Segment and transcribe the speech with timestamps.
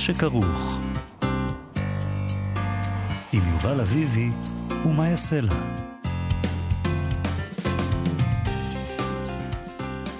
[0.00, 0.80] שכרוך.
[3.32, 4.28] עם יובל אביבי
[4.84, 5.52] ומה יעשה לה.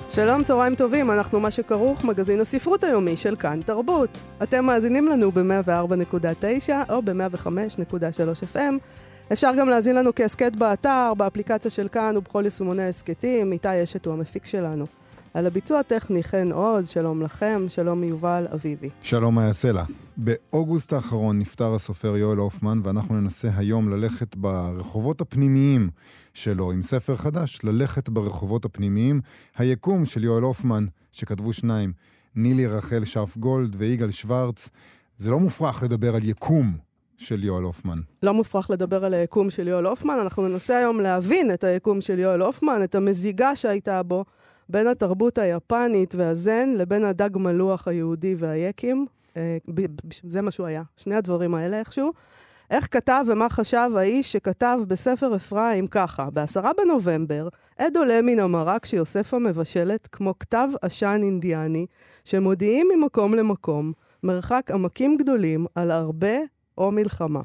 [0.09, 4.19] שלום, צהריים טובים, אנחנו מה שכרוך, מגזין הספרות היומי של כאן תרבות.
[4.43, 8.74] אתם מאזינים לנו ב-104.9 או ב-105.3 FM.
[9.33, 13.52] אפשר גם להאזין לנו כהסכת באתר, באפליקציה של כאן ובכל יישומוני ההסכתים.
[13.52, 15.00] איתי אשת הוא המפיק שלנו.
[15.34, 18.91] על הביצוע הטכני חן עוז, שלום לכם, שלום מיובל אביבי.
[19.02, 19.85] שלום מאיה סלע.
[20.16, 25.90] באוגוסט האחרון נפטר הסופר יואל הופמן, ואנחנו ננסה היום ללכת ברחובות הפנימיים
[26.35, 29.21] שלו, עם ספר חדש, ללכת ברחובות הפנימיים.
[29.59, 31.93] היקום של יואל הופמן, שכתבו שניים,
[32.37, 34.68] נילי רחל שרף גולד ויגאל שוורץ.
[35.18, 36.77] זה לא מופרך לדבר על יקום
[37.16, 37.99] של יואל הופמן.
[38.23, 42.18] לא מופרך לדבר על היקום של יואל הופמן, אנחנו ננסה היום להבין את היקום של
[42.18, 44.24] יואל הופמן, את המזיגה שהייתה בו.
[44.71, 49.07] בין התרבות היפנית והזן לבין הדג מלוח היהודי והיקים.
[49.37, 49.57] אה,
[50.23, 52.12] זה מה שהוא היה, שני הדברים האלה איכשהו.
[52.71, 58.87] איך כתב ומה חשב האיש שכתב בספר אפרים ככה, בעשרה בנובמבר, עד עולה מן המרק
[58.87, 61.87] שיוספה מבשלת כמו כתב עשן אינדיאני,
[62.24, 66.37] שמודיעים ממקום למקום, מרחק עמקים גדולים על הרבה
[66.78, 67.41] או מלחמה.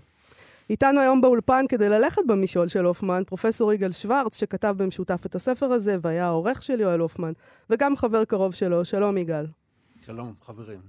[0.69, 5.65] איתנו היום באולפן כדי ללכת במשעול של הופמן, פרופסור יגאל שוורץ, שכתב במשותף את הספר
[5.65, 7.33] הזה, והיה העורך של יואל הופמן,
[7.69, 8.85] וגם חבר קרוב שלו.
[8.85, 9.45] שלום, יגאל.
[10.01, 10.79] שלום, חברים.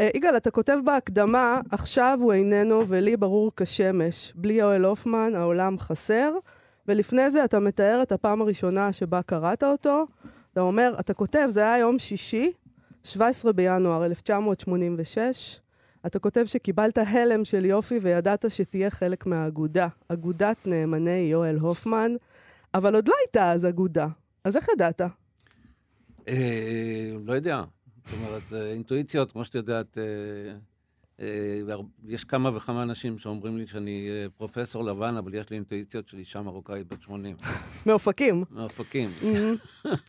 [0.00, 4.32] Uh, יגאל, אתה כותב בהקדמה, עכשיו הוא איננו ולי ברור כשמש.
[4.36, 6.32] בלי יואל הופמן העולם חסר,
[6.88, 10.06] ולפני זה אתה מתאר את הפעם הראשונה שבה קראת אותו.
[10.52, 12.52] אתה אומר, אתה כותב, זה היה יום שישי,
[13.04, 15.60] 17 בינואר 1986,
[16.08, 22.12] אתה כותב שקיבלת הלם של יופי וידעת שתהיה חלק מהאגודה, אגודת נאמני יואל הופמן,
[22.74, 24.08] אבל עוד לא הייתה אז אגודה.
[24.44, 25.00] אז איך ידעת?
[26.28, 27.62] אה, לא יודע.
[28.06, 30.54] זאת אומרת, אה, אינטואיציות, כמו שאת יודעת, אה,
[32.08, 36.42] יש כמה וכמה אנשים שאומרים לי שאני פרופסור לבן, אבל יש לי אינטואיציות של אישה
[36.42, 37.36] מרוקאית בת 80.
[37.86, 38.44] מאופקים.
[38.50, 39.08] מאופקים.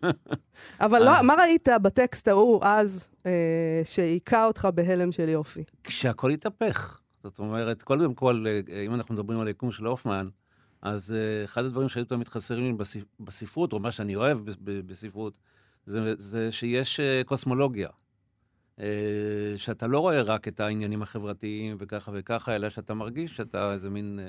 [0.86, 3.10] אבל לא, מה ראית בטקסט ההוא אז,
[3.84, 5.64] שהיכה אותך בהלם של יופי?
[5.84, 7.02] כשהכול התהפך.
[7.24, 8.46] זאת אומרת, קודם כל,
[8.86, 10.28] אם אנחנו מדברים על היקום של הופמן,
[10.82, 12.86] אז אחד הדברים שהיו תמיד חסרים לי
[13.20, 15.38] בספרות, או מה שאני אוהב בספרות,
[15.86, 17.90] זה, זה שיש קוסמולוגיה.
[19.58, 24.20] שאתה לא רואה רק את העניינים החברתיים וככה וככה, אלא שאתה מרגיש שאתה איזה מין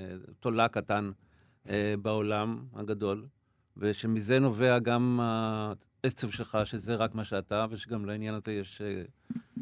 [0.41, 1.11] תולה קטן
[2.03, 3.27] בעולם הגדול,
[3.77, 5.21] ושמזה נובע גם
[6.05, 8.83] העצב שלך, שזה רק מה שאתה, ושגם לעניין הזה יש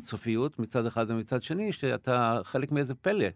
[0.03, 3.26] סופיות מצד אחד, ומצד שני, שאתה חלק מאיזה פלא,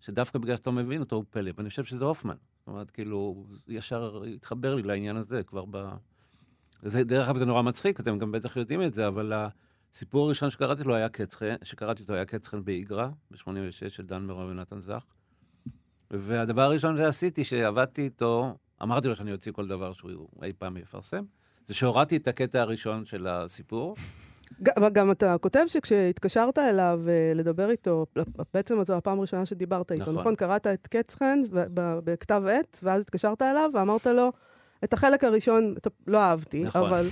[0.00, 2.36] שדווקא בגלל שאתה מבין אותו הוא פלא, ואני חושב שזה הופמן.
[2.58, 5.88] זאת אומרת, כאילו, ישר התחבר לי לעניין הזה כבר ב...
[6.82, 9.32] זה, דרך אגב, זה נורא מצחיק, אתם גם בטח יודעים את זה, אבל
[9.94, 14.06] הסיפור הראשון שקראתי לו היה קץ חן, שקראתי אותו היה קץ חן באיגרא, ב-86 של
[14.06, 15.04] דן מירון ונתן זך.
[16.10, 21.24] והדבר הראשון שעשיתי, שעבדתי איתו, אמרתי לו שאני אוציא כל דבר שהוא אי פעם יפרסם,
[21.66, 23.96] זה שהורדתי את הקטע הראשון של הסיפור.
[24.92, 27.00] גם אתה כותב שכשהתקשרת אליו
[27.34, 28.06] לדבר איתו,
[28.54, 30.14] בעצם זו הפעם הראשונה שדיברת איתו, נכון?
[30.14, 30.34] נכון?
[30.34, 31.42] קראת את קץ חן
[32.04, 34.32] בכתב עת, ואז התקשרת אליו ואמרת לו,
[34.84, 35.74] את החלק הראשון
[36.06, 36.86] לא אהבתי, נכון.
[36.86, 37.08] אבל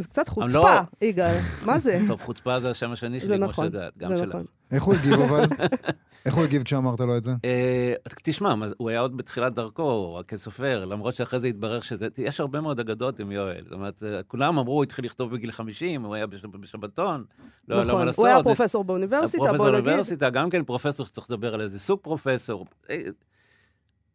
[0.00, 0.80] זה קצת חוצפה, לא...
[1.02, 1.38] יגאל.
[1.64, 2.00] מה זה?
[2.08, 4.28] טוב, חוצפה זה השם השני שלי, נכון, כמו שיודעת, גם שלך.
[4.28, 4.44] נכון.
[4.70, 5.44] איך הוא הגיב אבל?
[6.26, 7.30] איך הוא הגיב כשאמרת לו את זה?
[7.44, 12.08] אה, תשמע, הוא היה עוד בתחילת דרכו, כסופר, למרות שאחרי זה התברר שזה...
[12.18, 13.62] יש הרבה מאוד אגדות עם יואל.
[13.64, 16.26] זאת אומרת, כולם אמרו, הוא התחיל לכתוב בגיל 50, הוא היה
[16.60, 17.24] בשבתון,
[17.68, 19.58] לא, נכון, הוא היה פרופסור באוניברסיטה, בוא נגיד.
[19.58, 22.66] פרופסור באוניברסיטה, גם כן פרופסור שצריך לדבר על איזה סוג פרופסור.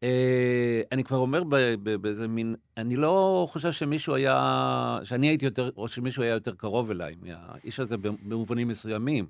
[0.06, 1.44] אה, אני כבר אומר
[2.02, 6.92] באיזה מין, אני לא חושב שמישהו היה, שאני הייתי יותר, או שמישהו היה יותר קרוב
[6.92, 9.26] אליי, מהאיש הזה במובנים מסוימים.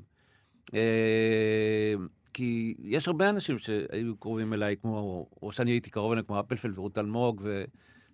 [0.74, 1.94] אה,
[2.33, 6.77] כי יש הרבה אנשים שהיו קרובים אליי, כמו, או שאני הייתי קרוב אליהם, כמו אפלפלד
[6.77, 7.42] ורות אלמוג,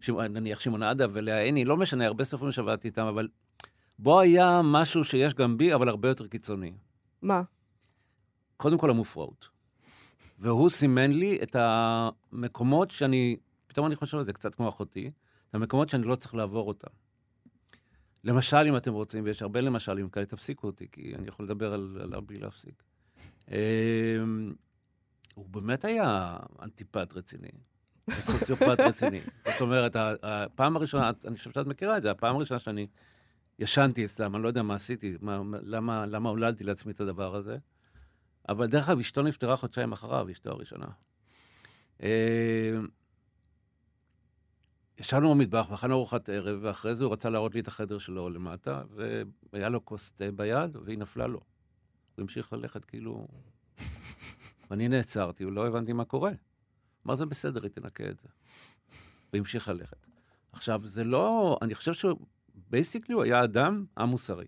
[0.08, 3.28] ונניח שמעון עדה ולאה עיני, לא משנה, הרבה סופרים שעבדתי איתם, אבל
[4.00, 6.74] בו היה משהו שיש גם בי, אבל הרבה יותר קיצוני.
[7.22, 7.42] מה?
[8.58, 9.61] קודם כל המופרעות.
[10.42, 15.12] והוא סימן לי את המקומות שאני, פתאום אני חושב על זה קצת כמו אחותי,
[15.50, 16.88] את המקומות שאני לא צריך לעבור אותם.
[18.24, 21.98] למשל, אם אתם רוצים, ויש הרבה למשלים כאלה, תפסיקו אותי, כי אני יכול לדבר על-
[22.04, 22.84] עליו בלי להפסיק.
[23.52, 23.56] אמ,
[25.36, 27.50] הוא באמת היה אנטיפט רציני,
[28.20, 29.20] סוציופט רציני.
[29.46, 32.88] זאת אומרת, הפעם הראשונה, אני חושב שאת מכירה את זה, הפעם הראשונה שאני
[33.60, 37.58] ישנתי אצלם, אני לא יודע מה עשיתי, מה, למה, למה הולדתי לעצמי את הדבר הזה.
[38.50, 40.88] אבל דרך אגב, אשתו נפטרה חודשיים אחריו, אשתו הראשונה.
[42.00, 42.08] אמ,
[45.00, 48.84] ישבנו במטבח ואכלנו ארוחת ערב, ואחרי זה הוא רצה להראות לי את החדר שלו למטה,
[49.54, 51.40] והיה לו כוס תה ביד, והיא נפלה לו.
[52.16, 53.28] הוא המשיך ללכת כאילו...
[54.70, 56.32] ואני נעצרתי, ולא הבנתי מה קורה.
[57.06, 58.28] אמר, זה בסדר, היא תנקה את זה.
[59.34, 60.08] והמשיך ללכת.
[60.52, 61.58] עכשיו, זה לא...
[61.62, 62.20] אני חושב שהוא...
[62.70, 64.48] בייסיקלי הוא היה אדם א-מוסרי.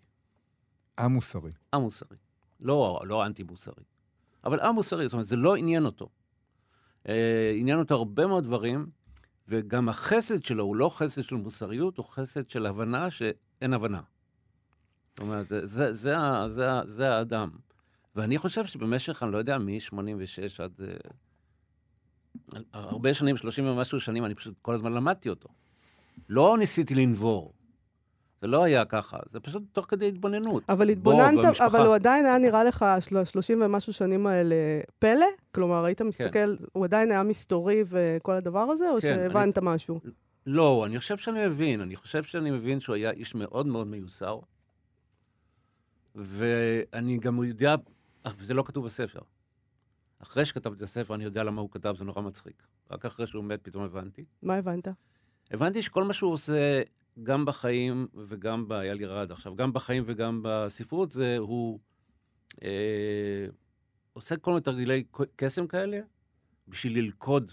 [0.96, 1.52] א-מוסרי.
[1.76, 2.18] א-מוסרי.
[2.64, 3.84] לא, לא אנטי-מוסרי.
[4.44, 6.10] אבל א-מוסרי, זאת אומרת, זה לא עניין אותו.
[7.10, 8.90] אה, עניין אותו הרבה מאוד דברים,
[9.48, 14.02] וגם החסד שלו הוא לא חסד של מוסריות, הוא חסד של הבנה שאין הבנה.
[15.10, 16.16] זאת אומרת, זה, זה, זה,
[16.48, 17.50] זה, ה- זה האדם.
[18.16, 20.72] ואני חושב שבמשך, אני לא יודע, מ-86 עד...
[20.82, 20.98] אה,
[22.74, 25.50] הרבה שנים, 30 ומשהו שנים, אני פשוט כל הזמן למדתי אותו.
[26.30, 27.54] לא ניסיתי לנבור.
[28.44, 30.64] זה לא היה ככה, זה פשוט תוך כדי התבוננות.
[30.70, 30.92] אבל בו
[31.22, 31.62] התבוננת.
[31.62, 34.56] אבל הוא עדיין היה נראה לך, של- 30 ומשהו שנים האלה,
[35.00, 35.26] פלא?
[35.56, 40.00] כלומר, היית מסתכל, הוא עדיין היה מסתורי וכל הדבר הזה, או כן, שהבנת משהו?
[40.46, 41.82] לא, אני חושב שאני מבין.
[41.82, 44.40] אני חושב שאני מבין שהוא היה איש מאוד מאוד מיוסר.
[46.16, 47.76] ואני גם יודע,
[48.38, 49.20] וזה לא כתוב בספר.
[50.20, 52.64] אחרי שכתבתי את הספר, אני יודע למה הוא כתב, זה נורא מצחיק.
[52.92, 54.26] רק אחרי שהוא מת, פתאום הבנתי.
[54.44, 54.88] מה הבנת?
[55.52, 56.82] הבנתי שכל מה שהוא עושה,
[57.24, 58.74] גם בחיים וגם ב...
[58.74, 61.80] היה לי רעד עכשיו, גם בחיים וגם בספרות, זה הוא
[62.64, 63.46] אה,
[64.14, 65.04] עושה כל מיני תרגילי
[65.36, 66.00] קסם כאלה,
[66.68, 67.52] בשביל ללכוד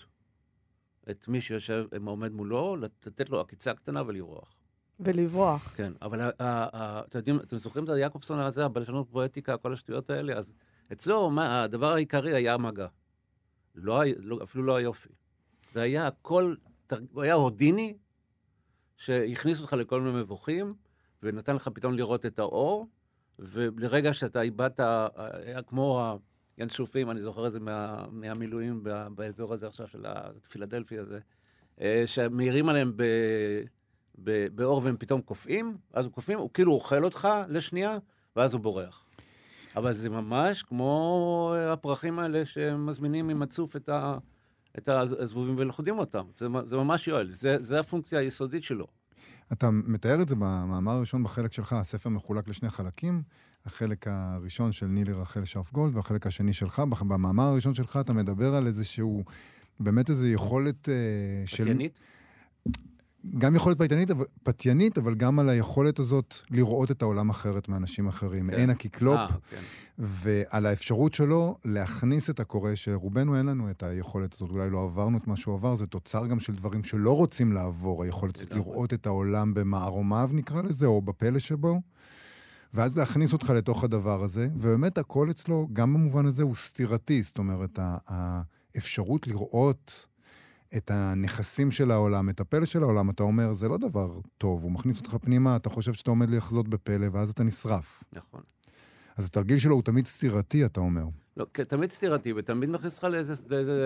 [1.10, 4.58] את מי שיושב, עומד מולו, לתת לו עקיצה קטנה ולברוח.
[5.00, 5.74] ולברוח.
[5.76, 9.72] כן, אבל ה- ה- ה- אתם יודעים, אתם זוכרים את היעקובסון הזה, הבלשנות פואטיקה, כל
[9.72, 10.34] השטויות האלה?
[10.36, 10.54] אז
[10.92, 12.86] אצלו, מה, הדבר העיקרי היה המגע.
[13.74, 15.08] לא, לא, אפילו לא היופי.
[15.72, 16.54] זה היה הכל,
[17.12, 17.96] הוא היה הודיני,
[19.00, 20.74] שהכניס אותך לכל מיני מבוכים,
[21.22, 22.86] ונתן לך פתאום לראות את האור,
[23.38, 24.80] ולרגע שאתה איבדת,
[25.16, 26.18] היה כמו
[26.56, 31.18] הינשופים, אני זוכר את זה מה, מהמילואים באזור הזה עכשיו של הפילדלפי הזה,
[31.80, 33.02] אה, שמאירים עליהם ב...
[34.24, 37.98] ב- באור והם פתאום קופאים, אז הם קופאים, הוא כאילו אוכל אותך לשנייה,
[38.36, 39.04] ואז הוא בורח.
[39.76, 44.18] אבל זה ממש כמו הפרחים האלה שמזמינים עם הצוף את, ה,
[44.78, 46.24] את הזבובים ולכודים אותם.
[46.36, 48.86] זה, זה ממש יואל, זה, זה הפונקציה היסודית שלו.
[49.52, 53.22] אתה מתאר את זה במאמר הראשון בחלק שלך, הספר מחולק לשני חלקים.
[53.66, 56.78] החלק הראשון של נילי רחל שרפגולד והחלק השני שלך.
[56.78, 59.24] במאמר הראשון שלך אתה מדבר על איזשהו,
[59.80, 60.94] באמת איזו יכולת אה,
[61.46, 61.78] של...
[63.38, 64.10] גם יכולת פתיינית,
[64.42, 68.50] פתיינית, אבל גם על היכולת הזאת לראות את העולם אחרת מאנשים אחרים.
[68.50, 68.56] כן.
[68.56, 69.56] אין הקיקלופ, אה, כן.
[69.98, 75.18] ועל האפשרות שלו להכניס את הקורא, שרובנו אין לנו את היכולת הזאת, אולי לא עברנו
[75.18, 78.52] את מה שהוא עבר, זה תוצר גם של דברים שלא רוצים לעבור, היכולת.
[78.52, 81.80] לראות את העולם במערומיו, נקרא לזה, או בפלא שבו,
[82.74, 87.38] ואז להכניס אותך לתוך הדבר הזה, ובאמת הכל אצלו, גם במובן הזה, הוא סתירתי, זאת
[87.38, 90.06] אומרת, האפשרות לראות...
[90.76, 94.72] את הנכסים של העולם, את הפלא של העולם, אתה אומר, זה לא דבר טוב, הוא
[94.72, 98.04] מכניס אותך פנימה, אתה חושב שאתה עומד לחזות בפלא, ואז אתה נשרף.
[98.12, 98.40] נכון.
[99.16, 101.04] אז התרגיל שלו הוא תמיד סתירתי, אתה אומר.
[101.36, 103.82] לא, כן, תמיד סתירתי, ותמיד מכניס אותך לאיזה, לאיזה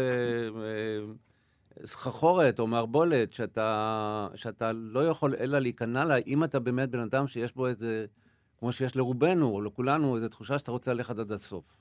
[0.56, 7.00] אה, סחרחורת או מערבולת, שאתה, שאתה לא יכול אלא להיכנע לה, אם אתה באמת בן
[7.00, 8.06] אדם שיש בו איזה,
[8.58, 11.76] כמו שיש לרובנו, או לכולנו, איזו תחושה שאתה רוצה ללכת עד הסוף.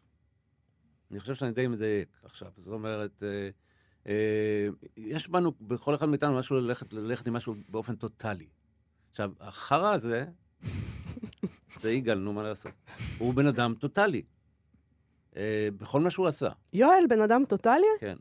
[1.12, 2.52] אני חושב שאני די מדייק עכשיו.
[2.58, 3.50] זאת אומרת, אה,
[4.98, 8.48] יש בנו, בכל אחד מאיתנו, משהו ללכת, ללכת עם משהו באופן טוטאלי.
[9.12, 10.26] עכשיו, החרא הזה,
[11.80, 12.72] זה יגאל, נו, מה לעשות?
[13.18, 14.22] הוא בן אדם טוטאלי.
[15.36, 17.88] אה, בכל מה שהוא עשה, יואל, בן אדם טוטאלי?
[18.00, 18.18] כן.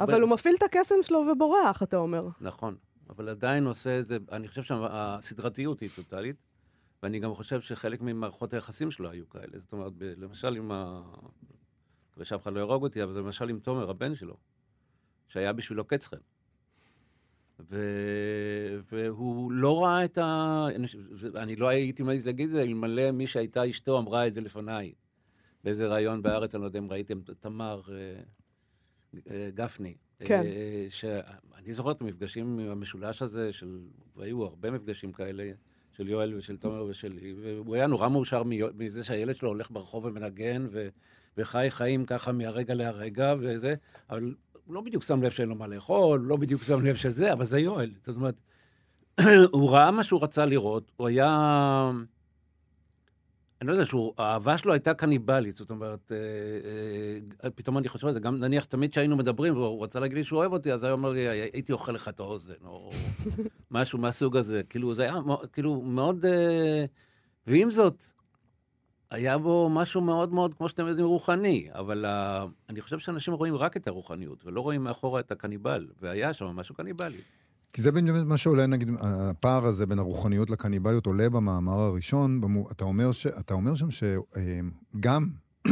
[0.00, 2.28] אבל הוא מפעיל את הקסם שלו ובורח, אתה אומר.
[2.40, 2.76] נכון,
[3.10, 6.36] אבל עדיין עושה את זה, אני חושב שהסדרתיות היא טוטאלית,
[7.02, 9.58] ואני גם חושב שחלק ממערכות היחסים שלו היו כאלה.
[9.58, 11.02] זאת אומרת, למשל עם ה...
[12.10, 14.36] מקווה שאף אחד לא יהרוג אותי, אבל למשל עם תומר, הבן שלו,
[15.32, 16.16] שהיה בשבילו קצחן.
[17.70, 17.76] ו...
[18.92, 20.66] והוא לא ראה את ה...
[21.36, 24.92] אני, לא הייתי מעז להגיד את זה, אלמלא מי שהייתה אשתו אמרה את זה לפניי.
[25.64, 28.20] באיזה ראיון בארץ, אני לא יודע אם ראיתם, תמר אה,
[29.30, 29.94] אה, גפני.
[30.18, 30.42] כן.
[30.44, 33.80] אה, שאני זוכר את המפגשים עם המשולש הזה, של...
[34.16, 35.52] והיו הרבה מפגשים כאלה,
[35.92, 38.42] של יואל ושל תומר ושלי, והוא היה נורא מאושר
[38.74, 40.88] מזה שהילד שלו הולך ברחוב ומנגן, ו...
[41.36, 43.74] וחי חיים ככה מהרגע להרגע וזה,
[44.10, 44.34] אבל
[44.66, 47.10] הוא לא בדיוק שם לב שאין לו מה לאכול, הוא לא בדיוק שם לב של
[47.10, 47.90] זה, אבל זה יואל.
[48.06, 48.34] זאת אומרת,
[49.52, 51.90] הוא ראה מה שהוא רצה לראות, הוא היה...
[53.60, 56.16] אני לא יודע, שהוא, האהבה שלו הייתה קניבלית, זאת אומרת, אה,
[57.44, 60.24] אה, פתאום אני חושב על זה, גם נניח תמיד כשהיינו מדברים, והוא רצה להגיד לי
[60.24, 62.90] שהוא אוהב אותי, אז היה אומר לי, הייתי אוכל לך את האוזן, או
[63.70, 64.62] משהו מהסוג הזה.
[64.62, 65.14] כאילו, זה היה
[65.52, 66.26] כאילו מאוד...
[66.26, 66.84] אה,
[67.46, 68.11] ועם זאת,
[69.12, 73.54] היה בו משהו מאוד מאוד, כמו שאתם יודעים, רוחני, אבל אה, אני חושב שאנשים רואים
[73.54, 77.20] רק את הרוחניות, ולא רואים מאחורה את הקניבל, והיה שם משהו קניבלי.
[77.72, 82.40] כי זה באמת מה שעולה, נגיד, הפער הזה בין הרוחניות לקניבליות עולה במאמר הראשון.
[82.40, 85.28] במו, אתה, אומר ש, אתה אומר שם שגם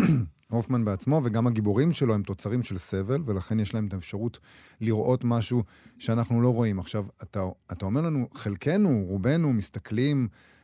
[0.51, 4.39] הופמן בעצמו וגם הגיבורים שלו הם תוצרים של סבל, ולכן יש להם את האפשרות
[4.81, 5.63] לראות משהו
[5.99, 6.79] שאנחנו לא רואים.
[6.79, 10.60] עכשיו, אתה, אתה אומר לנו, חלקנו, רובנו, מסתכלים אה,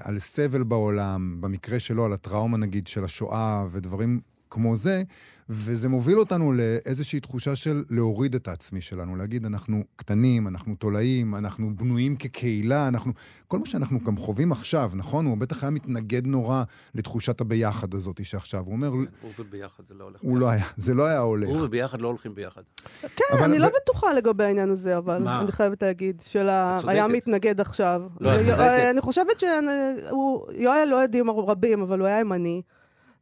[0.00, 4.20] על סבל בעולם, במקרה שלו, על הטראומה, נגיד, של השואה ודברים
[4.54, 5.02] כמו זה,
[5.48, 11.34] וזה מוביל אותנו לאיזושהי תחושה של להוריד את העצמי שלנו, להגיד, אנחנו קטנים, אנחנו תולעים,
[11.34, 13.12] אנחנו בנויים כקהילה, אנחנו...
[13.48, 15.26] כל מה שאנחנו גם חווים עכשיו, נכון?
[15.26, 16.62] הוא בטח היה מתנגד נורא
[16.94, 18.62] לתחושת הביחד הזאת שעכשיו.
[18.66, 19.06] הוא אומר, הוא
[19.38, 21.48] וביחד זה לא הולך הוא לא היה, זה לא היה הולך.
[21.48, 22.62] הוא וביחד לא הולכים ביחד.
[23.00, 25.28] כן, אני לא בטוחה לגבי העניין הזה, אבל?
[25.28, 26.48] אני חייבת להגיד, של.
[26.86, 28.02] היה מתנגד עכשיו.
[28.20, 28.58] לא, צודקת.
[28.90, 32.62] אני חושבת שיואל לא יודעים רבים, אבל הוא היה ימני,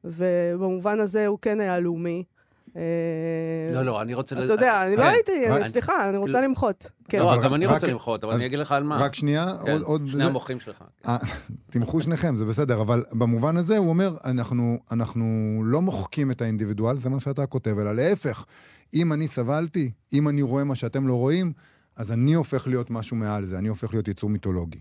[0.04, 2.25] ובמובן הזה הוא כן היה לאומי.
[2.76, 2.82] אה,
[3.75, 4.44] לא, לא, אני רוצה...
[4.44, 5.09] אתה יודע, אני לא כן.
[5.09, 6.87] הייתי, רק- סליחה, אני רוצה למחות.
[7.09, 7.18] כן.
[7.18, 8.97] לא, אבל גם אני רוצה למחות, אבל אני אגיד לך על מה.
[8.99, 10.06] רק שנייה, כן, עוד...
[10.06, 10.85] שני המוחים שלך.
[11.09, 11.18] אה,
[11.71, 15.26] תמחו שניכם, זה בסדר, אבל במובן הזה הוא אומר, אנחנו, אנחנו
[15.64, 18.44] לא מוחקים את האינדיבידואל, זה מה שאתה כותב, אלא להפך,
[18.94, 21.52] אם אני סבלתי, אם אני רואה מה שאתם לא רואים,
[21.97, 24.78] אז אני הופך להיות משהו מעל זה, אני הופך להיות יצור מיתולוגי.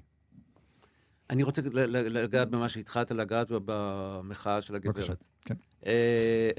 [1.32, 1.62] אני רוצה
[1.92, 4.96] לגעת במה שהתחלת לגעת במחאה של הגברת.
[4.96, 5.56] בבקשה, כן.
[5.86, 6.52] אה,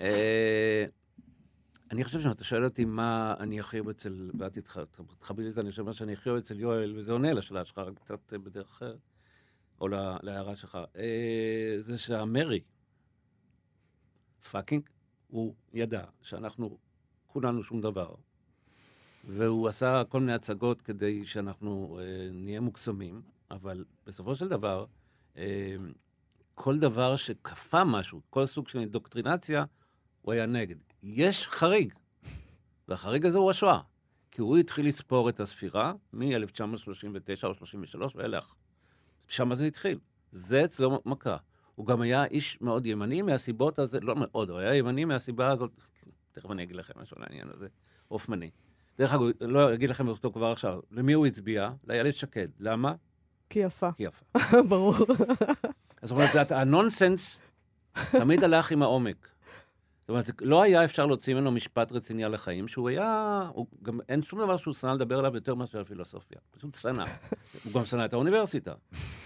[0.00, 0.84] אה,
[1.90, 4.78] אני חושב שאם אתה שואל אותי מה אני הכי אוהב אצל, ואת תתח-
[5.18, 7.98] תתחברי לזה, אני חושב מה שאני הכי אוהב אצל יואל, וזה עונה לשאלה שלך, רק
[7.98, 8.98] קצת בדרך אחרת,
[9.80, 12.60] או לה- להערה שלך, אה, זה שהמרי,
[14.50, 14.82] פאקינג,
[15.28, 16.78] הוא ידע שאנחנו
[17.26, 18.14] כולנו שום דבר,
[19.28, 24.84] והוא עשה כל מיני הצגות כדי שאנחנו אה, נהיה מוקסמים, אבל בסופו של דבר,
[25.36, 25.76] אה,
[26.54, 29.64] כל דבר שכפה משהו, כל סוג של אינדוקטרינציה,
[30.22, 30.76] הוא היה נגד.
[31.02, 31.94] יש חריג,
[32.88, 33.80] והחריג הזה הוא השואה.
[34.30, 38.54] כי הוא התחיל לספור את הספירה מ-1939 או 33 ואילך.
[39.28, 39.98] שם זה התחיל.
[40.32, 41.36] זה אצלו מכה.
[41.74, 45.70] הוא גם היה איש מאוד ימני מהסיבות הזה, לא מאוד, הוא היה ימני מהסיבה הזאת,
[46.32, 47.68] תכף אני אגיד לכם משהו על העניין הזה,
[48.08, 48.50] הופמני.
[48.98, 51.70] דרך אגב, לא אגיד לכם אותו כבר עכשיו, למי הוא הצביע?
[51.84, 52.48] לאיילת שקד.
[52.60, 52.94] למה?
[53.54, 54.24] כי יפה, כי יפה.
[54.68, 54.94] ברור.
[56.02, 57.42] זאת אומרת, הנונסנס
[58.10, 59.28] תמיד הלך עם העומק.
[60.00, 63.42] זאת אומרת, לא היה אפשר להוציא ממנו משפט רציני על החיים, שהוא היה...
[63.54, 66.38] הוא גם, אין שום דבר שהוא שנא לדבר עליו יותר מאשר הפילוסופיה.
[66.50, 67.04] פשוט שנא.
[67.64, 68.74] הוא גם שנא את האוניברסיטה.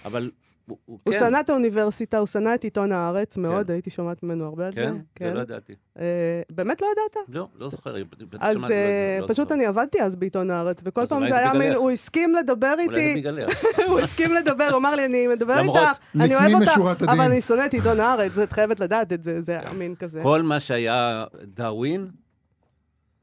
[0.05, 0.31] אבל
[0.69, 1.19] הוא, הוא הוא כן...
[1.21, 4.91] שנא את האוניברסיטה, הוא שנא את עיתון הארץ מאוד, הייתי שומעת ממנו הרבה על זה.
[5.15, 5.29] כן?
[5.29, 5.73] זה לא ידעתי.
[5.99, 6.05] אה,
[6.51, 7.27] באמת לא ידעת?
[7.29, 7.95] לא, לא זוכר.
[8.41, 9.55] אז לא- אה, לא פשוט זוכר.
[9.55, 11.73] אני עבדתי אז בעיתון הארץ, וכל פעם זה זה היה מין.
[11.75, 13.65] הוא הסכים לדבר אולי זה איתי, בגללך.
[13.89, 17.03] הוא הסכים לדבר, הוא אמר לי, אני מדבר איתך, אני אוהב אותך.
[17.03, 20.23] אבל אני שונא את עיתון הארץ, את חייבת לדעת את זה, זה היה מין כזה.
[20.23, 22.07] כל מה שהיה דאווין,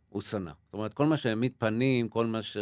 [0.09, 0.51] הוא שנא.
[0.65, 2.57] זאת אומרת, כל מה שהעמיד פנים, כל מה ש...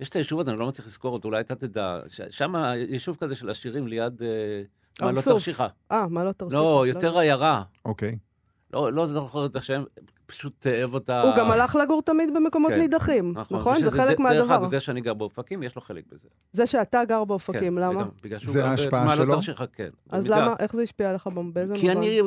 [0.00, 2.00] יש את היישוב הזה, אני לא מצליח לזכור אותו, אולי אתה תדע.
[2.30, 2.54] שם
[2.88, 4.22] יישוב כזה של עשירים ליד...
[4.22, 4.62] אה,
[5.00, 5.32] מה, לא ארסוף.
[5.32, 5.66] תרשיחא.
[5.92, 6.60] אה, מה לא תרשיחא?
[6.60, 7.62] לא, יותר עיירה.
[7.84, 8.18] אוקיי.
[8.72, 9.84] לא, לא זוכר את השם,
[10.26, 11.22] פשוט תאב אותה.
[11.22, 12.78] הוא גם הלך לגור תמיד במקומות כן.
[12.78, 13.80] נידחים, נכון?
[13.80, 14.56] זה ושזה חלק דרך מהדבר.
[14.56, 16.28] אגב, זה שאני גר באופקים, יש לו חלק בזה.
[16.52, 18.04] זה שאתה גר באופקים, כן, למה?
[18.22, 19.28] בגלל שהוא זה גר ההשפעה במעלות?
[19.28, 19.88] תרשיחא, כן.
[20.10, 20.26] אז.
[20.26, 21.80] למה, איך זה השפיע עליך, באיזה מובן?
[21.80, 22.20] כי אני...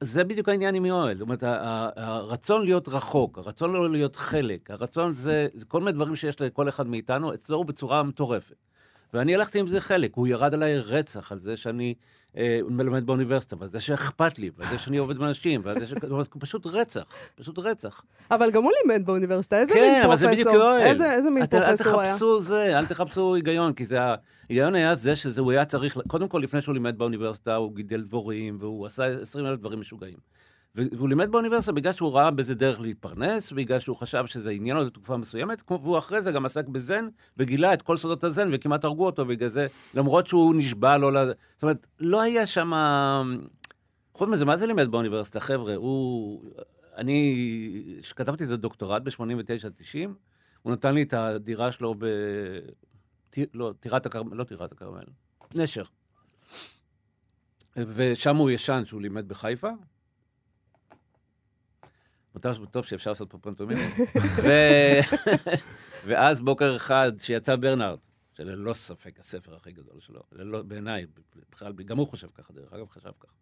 [0.00, 1.14] זה בדיוק העניין עם יואל.
[1.14, 1.42] זאת אומרת,
[1.96, 6.68] הרצון להיות רחוק, הרצון לא להיות חלק, הרצון זה, זה כל מיני דברים שיש לכל
[6.68, 8.56] אחד מאיתנו, אצלו הוא בצורה מטורפת.
[9.14, 10.14] ואני הלכתי עם זה חלק.
[10.14, 11.94] הוא ירד עליי רצח על זה שאני
[12.68, 15.94] מלמד באוניברסיטה, ועל זה שאכפת לי, ועל זה שאני עובד עם אנשים, ועל זה ש...
[16.38, 17.04] פשוט רצח,
[17.36, 18.02] פשוט רצח.
[18.30, 20.28] אבל גם הוא לימד באוניברסיטה, איזה מין כן, אבל פרופסור?
[20.28, 20.80] זה בדיוק יואל.
[20.80, 22.08] איזה, איזה מין אל פרופסור היה?
[22.08, 26.28] תחפשו זה, אל תחפשו היגיון, כי זה, ההיגיון היה זה שזה, הוא היה צריך, קודם
[26.28, 30.35] כל, לפני שהוא לימד באוניברסיטה, הוא גידל דבורים, והוא עשה 20 אלף דברים משוגעים.
[30.76, 34.86] והוא לימד באוניברסיטה בגלל שהוא ראה בזה דרך להתפרנס, בגלל שהוא חשב שזה עניין אותו
[34.86, 39.06] לתקופה מסוימת, והוא אחרי זה גם עסק בזן, וגילה את כל סודות הזן, וכמעט הרגו
[39.06, 41.32] אותו בגלל זה, למרות שהוא נשבע לא ל...
[41.54, 42.72] זאת אומרת, לא היה שם...
[44.14, 45.40] חוץ מזה, מה זה לימד באוניברסיטה?
[45.40, 46.42] חבר'ה, הוא...
[46.96, 50.08] אני, כשכתבתי את הדוקטורט ב-89-90,
[50.62, 52.06] הוא נתן לי את הדירה שלו ב...
[53.30, 53.38] ט...
[53.54, 55.04] לא, טירת הכרמל, לא טירת הכרמל,
[55.54, 55.84] נשר.
[57.76, 59.70] ושם הוא ישן, שהוא לימד בחיפה.
[62.36, 63.80] מותר טוב שאפשר לעשות פה פנטומימה.
[66.06, 67.98] ואז בוקר אחד, שיצא ברנארד,
[68.36, 71.06] שללא ספק הספר הכי גדול שלו, ללא, בעיניי,
[71.50, 73.36] בכלל, גם הוא חושב ככה, דרך אגב, חשב ככה.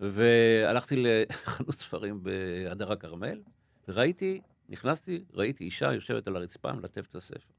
[0.00, 3.42] והלכתי לחנות ספרים בהדר הכרמל,
[3.88, 7.52] וראיתי, נכנסתי, ראיתי אישה יושבת על הרצפה, מלטף את הספר.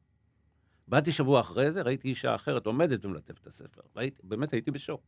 [0.87, 3.81] באתי שבוע אחרי זה, ראיתי אישה אחרת עומדת ומלטף את הספר.
[3.95, 5.01] ראיתי, באמת הייתי בשוק.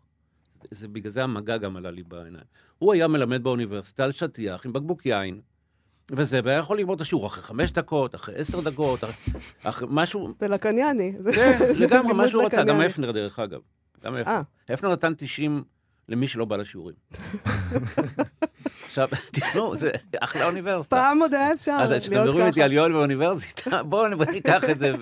[0.62, 2.46] זה, זה בגלל זה המגע גם עלה לי בעיניים.
[2.78, 5.42] הוא היה מלמד באוניברסיטה על שטיח עם בקבוק יין,
[6.12, 10.34] וזה, והיה יכול לגמור את השיעור אחרי חמש דקות, אחרי עשר דקות, אחרי, אחרי משהו...
[10.42, 11.14] זה לקניאני.
[11.36, 12.82] כן, זה לגמרי, לימוד מה שהוא רצה, גם.
[12.82, 13.60] הפנר דרך אגב.
[14.04, 14.34] גם הפנר.
[14.34, 14.42] אה.
[14.70, 15.64] הפנר נתן 90
[16.10, 16.96] למי שלא בא לשיעורים.
[18.86, 20.96] עכשיו, תשמעו, זה אחלה אוניברסיטה.
[20.96, 22.66] פעם עוד היה אפשר אז להיות כשאתם מדברים איתי ככה.
[22.66, 24.94] על יואל באוניברסיטה, בואו בוא ניקח את זה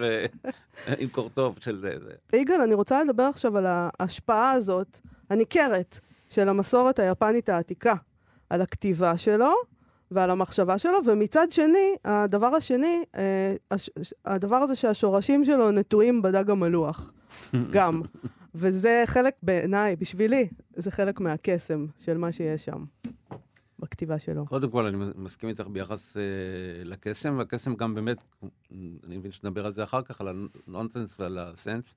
[0.98, 1.94] עם קורטוב של זה.
[2.34, 7.96] יגאל, אני רוצה לדבר עכשיו על ההשפעה הזאת, הניכרת, של המסורת היפנית העתיקה,
[8.50, 9.54] על הכתיבה שלו
[10.12, 13.54] ועל המחשבה שלו, ומצד שני, הדבר השני, אה,
[14.26, 17.12] הדבר הזה שהשורשים שלו נטועים בדג המלוח,
[17.74, 18.02] גם.
[18.56, 22.86] וזה חלק, בעיניי, בשבילי, זה חלק מהקסם של מה שיש שם,
[23.80, 24.46] בכתיבה שלו.
[24.46, 26.24] קודם כל, אני מסכים איתך ביחס אה,
[26.84, 28.24] לקסם, והקסם גם באמת,
[29.08, 30.28] אני מבין שנדבר על זה אחר כך, על
[30.68, 31.96] הנונסנס ועל הסנס.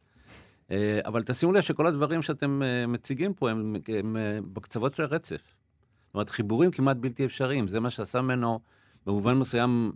[0.71, 5.03] אה, אבל תשימו לב שכל הדברים שאתם אה, מציגים פה הם, הם אה, בקצוות של
[5.03, 5.55] הרצף.
[6.13, 8.61] זאת אומרת, חיבורים כמעט בלתי אפשריים, זה מה שעשה ממנו
[9.07, 9.93] במובן מסוים,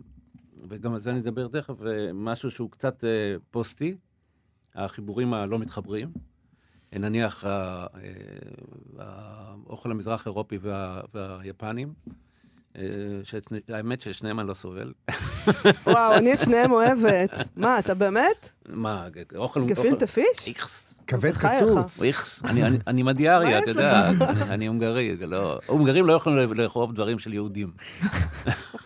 [0.69, 3.97] וגם על זה אני אדבר תכף, אה, משהו שהוא קצת אה, פוסטי,
[4.75, 6.11] החיבורים הלא מתחברים.
[6.93, 7.85] אה, נניח אה,
[8.99, 11.93] האוכל המזרח אירופי וה, והיפנים,
[13.23, 14.93] שהאמת ששניהם אני לא סובל.
[15.87, 17.31] וואו, אני את שניהם אוהבת.
[17.55, 18.49] מה, אתה באמת?
[18.69, 19.65] מה, אוכל...
[19.65, 20.47] גפילטה פיש?
[20.47, 20.96] איכס.
[21.07, 21.31] כבד.
[21.37, 22.03] קצוץ.
[22.03, 22.41] איכס.
[22.87, 24.09] אני- מדיאריה, מה אתה יודע,
[24.49, 25.59] אני הונגרי, זה לא...
[25.67, 27.71] הונגרים לא יכולים לאכוף דברים של יהודים.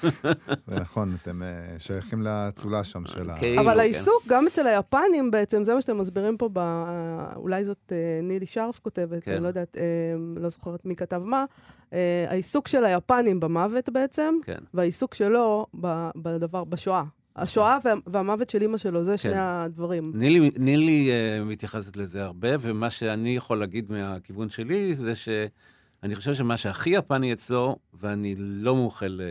[0.01, 0.10] זה
[0.68, 1.48] נכון, אתם אה,
[1.78, 3.38] שייכים לאצולה שם של ה...
[3.38, 3.80] כאילו, אבל כן.
[3.80, 6.60] העיסוק, גם אצל היפנים בעצם, זה מה שאתם מסבירים פה, ב...
[7.36, 9.34] אולי זאת אה, נילי שרף כותבת, כן.
[9.34, 9.84] אני לא יודעת, אה,
[10.42, 11.46] לא זוכרת מי כתב מה,
[11.94, 14.60] אה, העיסוק של היפנים במוות בעצם, כן.
[14.74, 16.10] והעיסוק שלו ב...
[16.16, 17.03] בדבר, בשואה.
[17.35, 17.94] השואה וה...
[18.07, 19.37] והמוות של אימא שלו, זה שני כן.
[19.39, 20.11] הדברים.
[20.15, 26.33] נילי, נילי uh, מתייחסת לזה הרבה, ומה שאני יכול להגיד מהכיוון שלי, זה שאני חושב
[26.33, 29.22] שמה שהכי יפני אצלו, ואני לא מומחה ל...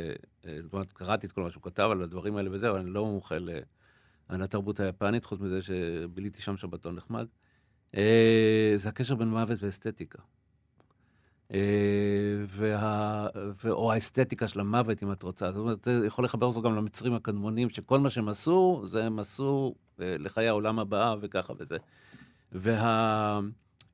[0.46, 2.90] אה, זאת אומרת, קראתי את כל מה שהוא כתב על הדברים האלה וזה, אבל אני
[2.90, 3.50] לא מומחה ל...
[4.28, 7.26] על התרבות היפנית, חוץ מזה שביליתי שם שבתון נחמד,
[7.96, 10.18] אה, זה הקשר בין מוות ואסתטיקה.
[11.54, 11.58] אה,
[12.46, 13.26] וה...
[13.64, 13.70] ו...
[13.70, 15.52] או האסתטיקה של המוות, אם את רוצה.
[15.52, 19.18] זאת אומרת, זה יכול לחבר אותו גם למצרים הקדמונים, שכל מה שהם עשו, זה הם
[19.18, 21.76] עשו אה, לחיי העולם הבא וככה וזה.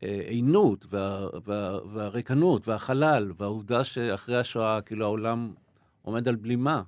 [0.03, 1.27] והעינות, וה...
[1.45, 1.79] וה...
[1.92, 5.53] והריקנות, והחלל, והעובדה שאחרי השואה, כאילו העולם
[6.03, 6.83] עומד על בלימה.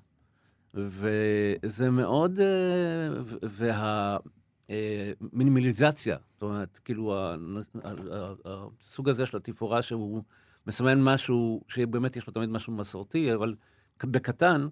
[0.74, 2.40] וזה מאוד...
[2.40, 3.08] אה,
[3.42, 4.16] וה...
[4.70, 7.34] אה, מינימליזציה, זאת אומרת, כאילו,
[8.44, 10.22] הסוג הזה של התפאורה שהוא
[10.68, 13.54] מסמן משהו, שבאמת יש לו תמיד משהו מסורתי, אבל
[14.04, 14.68] בקטן,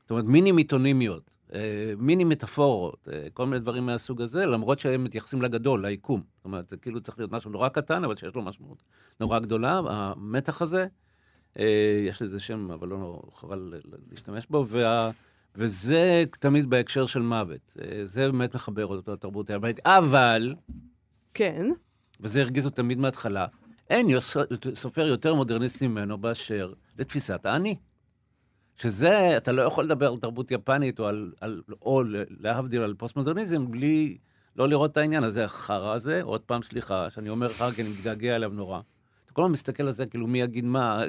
[0.00, 5.04] זאת אומרת, מיני מיתונימיות, אה, מיני מטאפורות, אה, כל מיני דברים מהסוג הזה, למרות שהם
[5.04, 6.22] מתייחסים לגדול, ליקום.
[6.36, 8.82] זאת אומרת, זה כאילו צריך להיות משהו נורא קטן, אבל שיש לו משמעות
[9.20, 9.80] נורא גדולה.
[9.88, 10.86] המתח הזה,
[11.58, 13.74] אה, יש לזה שם, אבל לא חבל
[14.10, 15.10] להשתמש בו, וה...
[15.54, 17.76] וזה תמיד בהקשר של מוות.
[18.04, 19.86] זה באמת מחבר אותו לתרבות היפנית.
[19.86, 20.54] אבל,
[21.34, 21.66] כן.
[22.20, 23.46] וזה הרגיז אותי תמיד מההתחלה,
[23.92, 24.36] אין יוס-
[24.74, 27.76] סופר יותר מודרניסטי ממנו באשר לתפיסת האני.
[28.76, 32.02] שזה, אתה לא יכול לדבר על תרבות יפנית או, על, על, או
[32.40, 34.16] להבדיל על פוסט-מודרניזם בלי
[34.56, 37.88] לא לראות את העניין הזה, החרא הזה, עוד פעם, סליחה, שאני אומר לך, כי אני
[37.90, 38.80] מתגעגע אליו נורא.
[39.26, 41.00] אתה כל הזמן מסתכל על זה, כאילו, מי יגיד מה?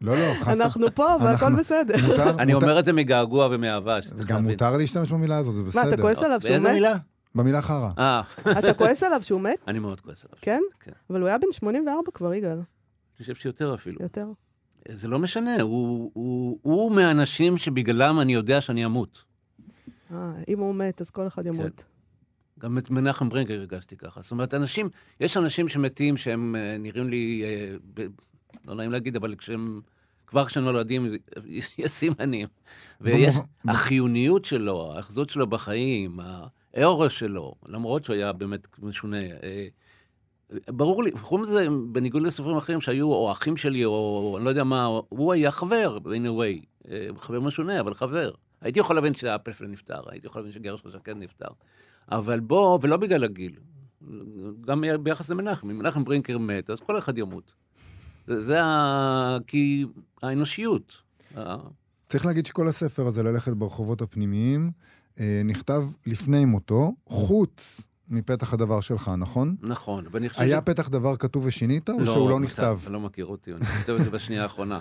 [0.00, 0.60] לא, לא, חס...
[0.60, 1.94] אנחנו פה והכל בסדר.
[2.06, 4.50] מותר, אני מותר- אומר את זה מגעגוע ומאהבה, שצריך גם להבין.
[4.50, 5.82] מותר להשתמש במילה הזאת, זה בסדר.
[5.88, 6.74] מה, אתה כועס עליו שהוא באיזה מת?
[6.74, 6.96] מילה?
[7.34, 7.90] במילה חרא.
[7.98, 8.22] אה,
[8.58, 9.58] אתה כועס עליו שהוא מת?
[9.68, 10.38] אני מאוד כועס עליו.
[10.40, 10.60] כן?
[10.80, 10.92] כן.
[11.10, 12.52] אבל הוא היה בן 84 כבר, יגאל.
[12.56, 12.62] אני
[13.18, 14.02] חושב שיותר אפילו.
[14.02, 14.26] יותר.
[14.88, 19.24] זה לא משנה, הוא, הוא, הוא מהאנשים שבגללם אני יודע שאני אמות.
[20.12, 21.84] אה, אם הוא מת, אז כל אחד ימות.
[22.58, 24.20] גם את מנחם ברנגר הרגשתי ככה.
[24.20, 24.88] זאת אומרת, אנשים,
[25.20, 28.06] יש אנשים שמתים שהם אה, נראים לי, אה, ב,
[28.66, 29.80] לא נעים להגיד, אבל כשהם,
[30.26, 31.06] כבר כשהם נולדים,
[31.78, 32.46] יש סימנים.
[33.00, 36.20] ויש, במובן- החיוניות שלו, האחזות שלו בחיים,
[36.74, 39.22] האורו שלו, למרות שהוא היה באמת משונה.
[39.22, 39.66] אה,
[40.68, 44.64] ברור לי, חוץ מזה, בניגוד לסופרים אחרים שהיו, או אחים שלי, או אני לא יודע
[44.64, 46.66] מה, הוא היה חבר, in a way.
[46.90, 48.30] אה, חבר משונה, אבל חבר.
[48.60, 51.48] הייתי יכול להבין שאפלפל נפטר, הייתי יכול להבין שגרש שקד נפטר.
[52.12, 53.52] אבל בוא, ולא בגלל הגיל,
[54.60, 57.54] גם ביחס למנחם, אם מנחם ברינקר מת, אז כל אחד ימות.
[58.26, 59.38] זה, זה ה...
[59.46, 59.86] כי
[60.22, 61.02] האנושיות.
[61.36, 61.56] ה-
[62.08, 64.70] צריך להגיד שכל הספר הזה, ללכת ברחובות הפנימיים, אה,
[65.44, 67.80] נכתב לפני מותו, חוץ
[68.10, 69.56] מפתח הדבר שלך, נכון?
[69.62, 70.42] נכון, ואני חושב...
[70.42, 72.78] היה פתח דבר כתוב ושינית, או שהוא לא נכתב?
[72.82, 74.78] אתה לא מכיר אותי, אני כותב את זה בשנייה האחרונה.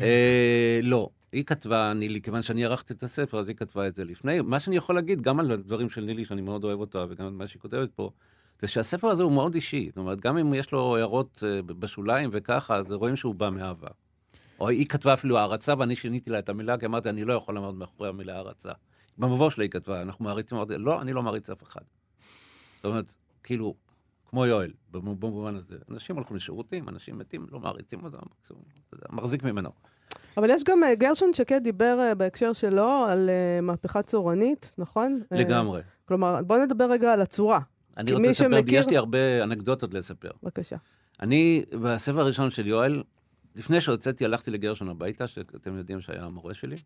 [0.00, 4.04] אה, לא, היא כתבה, נילי, כיוון שאני ערכתי את הספר, אז היא כתבה את זה
[4.04, 4.40] לפני.
[4.40, 7.32] מה שאני יכול להגיד, גם על הדברים של נילי, שאני מאוד אוהב אותה, וגם על
[7.32, 8.10] מה שהיא כותבת פה,
[8.60, 9.86] זה שהספר הזה הוא מאוד אישי.
[9.88, 13.88] זאת אומרת, גם אם יש לו הערות אה, בשוליים וככה, אז רואים שהוא בא מאהבה.
[14.60, 17.54] או היא כתבה אפילו הערצה, ואני שיניתי לה את המילה, כי אמרתי, אני לא יכול
[17.54, 18.72] לעמוד מאחורי המילה הערצה.
[19.18, 21.80] במבוא שלה היא כתבה, אנחנו מעריצים, אמרתי, לא, אני לא מעריץ אף אחד.
[22.76, 23.74] זאת אומרת, כאילו,
[24.26, 25.76] כמו יואל, במובן הזה.
[25.90, 28.18] אנשים הולכים לשירותים, אנשים מתים, לא מעריצים אותם,
[29.10, 29.70] מחזיק ממנו.
[30.36, 35.20] אבל יש גם, אה, גרשון שקד דיבר אה, בהקשר שלו על אה, מהפכה צורנית, נכון?
[35.30, 35.82] לגמרי.
[36.04, 37.60] כלומר, בוא נדבר רגע על הצורה.
[37.96, 38.80] אני רוצה לספר, שמכיר...
[38.80, 40.30] יש לי הרבה אנקדוטות לספר.
[40.42, 40.76] בבקשה.
[41.20, 43.02] אני, בספר הראשון של יואל,
[43.54, 46.76] לפני שהוצאתי, הלכתי לגרשון הביתה, שאתם יודעים שהיה המורה שלי.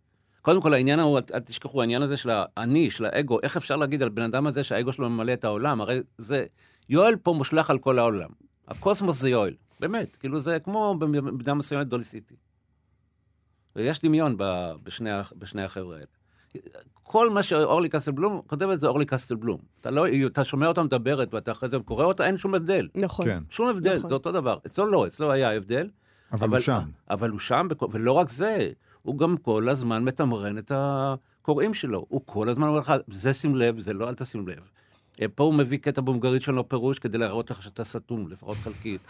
[0.47, 4.03] קודם כל, העניין הוא, אל תשכחו, העניין הזה של האני, של האגו, איך אפשר להגיד
[4.03, 5.81] על בן אדם הזה שהאגו שלו ממלא את העולם?
[5.81, 6.45] הרי זה,
[6.89, 8.29] יואל פה מושלך על כל העולם.
[8.69, 10.17] הקוסמוס זה יואל, באמת.
[10.17, 12.35] כאילו זה כמו במידה מסוימת דולי סיטי.
[13.77, 14.37] ויש דמיון
[14.83, 16.07] בשני, בשני החבר'ה האלה.
[17.03, 19.61] כל מה שאורלי קסטלבלום כותבת זה אורלי קסטלבלום.
[19.81, 22.89] אתה, לא, אתה שומע אותה מדברת ואתה אחרי זה קורא אותה, אין שום הבדל.
[22.95, 23.27] נכון.
[23.27, 23.43] כן.
[23.51, 24.09] שום הבדל, נכון.
[24.09, 24.59] זה אותו דבר.
[24.67, 25.89] אצלו לא, אצלו היה הבדל.
[26.33, 26.91] אבל, אבל הוא שם.
[27.11, 28.71] אבל הוא שם, ולא רק זה,
[29.07, 32.07] הוא גם כל הזמן מתמרן את הקוראים שלו.
[32.09, 34.61] הוא כל הזמן אומר לך, זה שים לב, זה לא, אל תשים לב.
[35.23, 39.01] אה, פה הוא מביא קטע בונגרית שלו פירוש כדי להראות לך שאתה סתום, לפחות חלקית.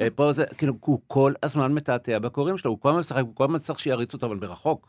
[0.00, 3.34] אה, פה זה, כאילו, הוא כל הזמן מתעתע בקוראים שלו, הוא כל הזמן משחק, הוא
[3.34, 4.88] כל הזמן צריך שיריצו אותו, אבל מרחוק.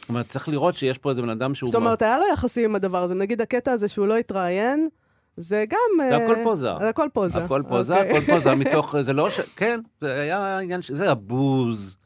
[0.00, 1.70] זאת אומרת, צריך לראות שיש פה איזה בן אדם שהוא...
[1.70, 3.14] זאת אומרת, היה לו יחסים עם הדבר הזה.
[3.14, 4.88] נגיד הקטע הזה שהוא לא התראיין,
[5.36, 6.08] זה גם...
[6.08, 6.70] זה הכל אה, פוזה.
[6.80, 7.44] זה הכל פוזה.
[7.44, 8.18] הכל פוזה, אוקיי.
[8.18, 8.94] הכל פוזה, מתוך...
[9.00, 9.40] זה לא ש...
[9.40, 10.80] כן, זה היה עניין...
[10.88, 11.96] זה הבוז.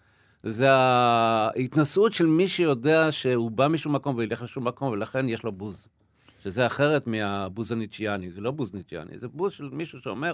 [0.48, 5.52] זה ההתנשאות של מי שיודע שהוא בא משום מקום וילך לשום מקום, ולכן יש לו
[5.52, 5.88] בוז.
[6.42, 8.30] שזה אחרת מהבוז הניטשיאני.
[8.30, 10.32] זה לא בוז ניטשיאני, זה בוז של מישהו שאומר,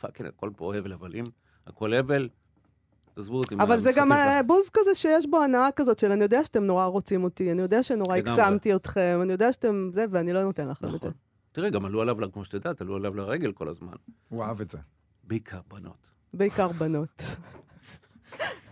[0.00, 1.24] fucking, הכל פה הבל הבלים,
[1.66, 2.28] הכל הבל,
[3.16, 4.10] עזבו אותי אבל זה גם
[4.46, 7.82] בוז כזה שיש בו הנאה כזאת של אני יודע שאתם נורא רוצים אותי, אני יודע
[7.82, 10.96] שנורא הקסמתי אתכם, אני יודע שאתם זה, ואני לא נותן לכם נכון.
[10.96, 11.08] את זה.
[11.52, 13.92] תראה, גם עלו עליו, כמו שאת יודעת, עלו עליו לרגל כל הזמן.
[14.28, 14.78] הוא אהב את זה.
[15.24, 16.10] בעיקר בנות.
[16.34, 17.22] בעיקר בנות.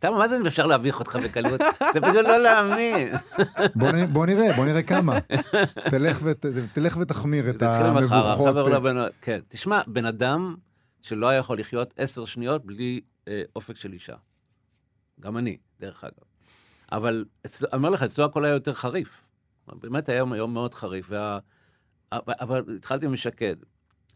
[0.00, 1.60] אתה, מה זה אפשר להביך אותך בקלות?
[1.94, 3.08] זה פשוט לא להאמין.
[4.12, 5.18] בוא נראה, בוא נראה כמה.
[6.74, 8.54] תלך ותחמיר את המבוכות.
[9.20, 10.54] כן, תשמע, בן אדם
[11.02, 14.14] שלא היה יכול לחיות עשר שניות בלי אה, אופק של אישה.
[15.20, 16.24] גם אני, דרך אגב.
[16.92, 19.24] אבל אני אומר לך, אצלו הכל היה יותר חריף.
[19.74, 21.06] באמת היה יום מאוד חריף.
[21.08, 21.38] וה...
[22.12, 23.56] אבל התחלתי עם שקד.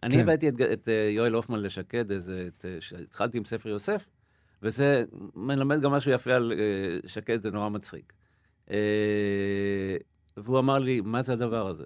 [0.03, 0.21] אני כן.
[0.21, 4.07] הבאתי את, את אה, יואל הופמן לשקד, איזה, את, אה, התחלתי עם ספר יוסף,
[4.65, 8.13] וזה מלמד גם משהו יפה על uh, שקד, זה נורא מצחיק.
[8.67, 8.71] Uh,
[10.37, 11.85] והוא אמר לי, מה זה הדבר הזה?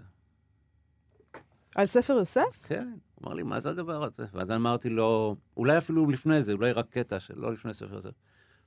[1.74, 2.66] על ספר יוסף?
[2.66, 4.26] כן, הוא אמר לי, מה זה הדבר הזה?
[4.32, 8.10] ואז אמרתי לו, אולי אפילו לפני זה, אולי רק קטע שלא לפני ספר יוסף.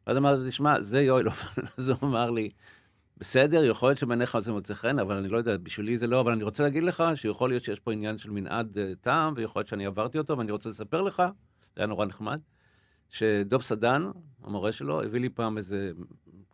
[0.07, 1.61] ואז אמרתי, תשמע, זה יואל אופן.
[1.77, 2.49] אז הוא אמר לי,
[3.17, 6.31] בסדר, יכול להיות שבעיניך זה מוצא חן, אבל אני לא יודע, בשבילי זה לא, אבל
[6.31, 9.67] אני רוצה להגיד לך שיכול להיות שיש פה עניין של מנעד uh, טעם, ויכול להיות
[9.67, 11.23] שאני עברתי אותו, ואני רוצה לספר לך,
[11.75, 12.39] זה היה נורא נחמד.
[13.11, 14.11] שדוב סדן,
[14.43, 15.91] המורה שלו, הביא לי פעם איזה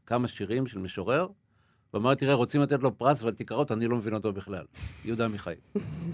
[0.06, 1.28] כמה שירים של משורר,
[1.94, 4.66] ואמר, תראה, רוצים לתת לו פרס, אבל תקרא אותו, אני לא מבין אותו בכלל.
[5.06, 5.54] יהודה עמיחי.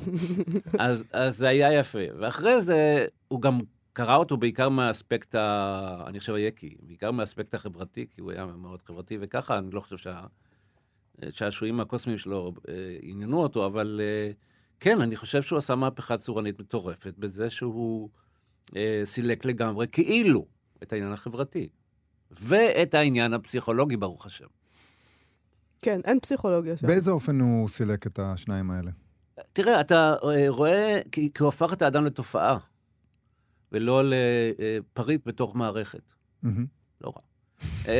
[0.79, 1.99] אז, אז זה היה יפה.
[2.19, 3.57] ואחרי זה, הוא גם
[3.93, 6.03] קרא אותו בעיקר מהאספקט, ה...
[6.07, 10.11] אני חושב, היקי, בעיקר מהאספקט החברתי, כי הוא היה מאוד חברתי, וככה, אני לא חושב
[11.21, 14.31] שהשעשועים הקוסמיים שלו אה, עניינו אותו, אבל אה,
[14.79, 18.09] כן, אני חושב שהוא עשה מהפכה צורנית מטורפת בזה שהוא...
[18.75, 20.45] אה, סילק לגמרי, כאילו,
[20.83, 21.67] את העניין החברתי.
[22.31, 24.47] ואת העניין הפסיכולוגי, ברוך השם.
[25.81, 26.87] כן, אין פסיכולוגיה שם.
[26.87, 28.91] באיזה אופן הוא סילק את השניים האלה?
[29.53, 32.57] תראה, אתה אה, רואה, כי, כי הוא הפך את האדם לתופעה,
[33.71, 36.13] ולא לפריט בתוך מערכת.
[36.45, 36.47] Mm-hmm.
[37.01, 37.21] לא רע.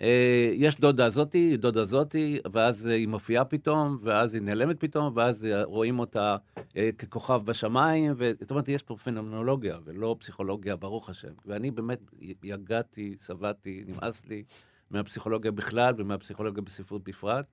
[0.00, 5.12] אה, אה, יש דודה זאתי, דודה זאתי, ואז היא מופיעה פתאום, ואז היא נעלמת פתאום,
[5.16, 6.36] ואז רואים אותה
[6.76, 11.32] אה, ככוכב בשמיים, זאת אומרת, יש פה פנומנולוגיה, ולא פסיכולוגיה, ברוך השם.
[11.46, 12.00] ואני באמת
[12.42, 14.42] יגעתי, שבעתי, נמאס לי
[14.90, 17.46] מהפסיכולוגיה בכלל ומהפסיכולוגיה בספרות בפרט,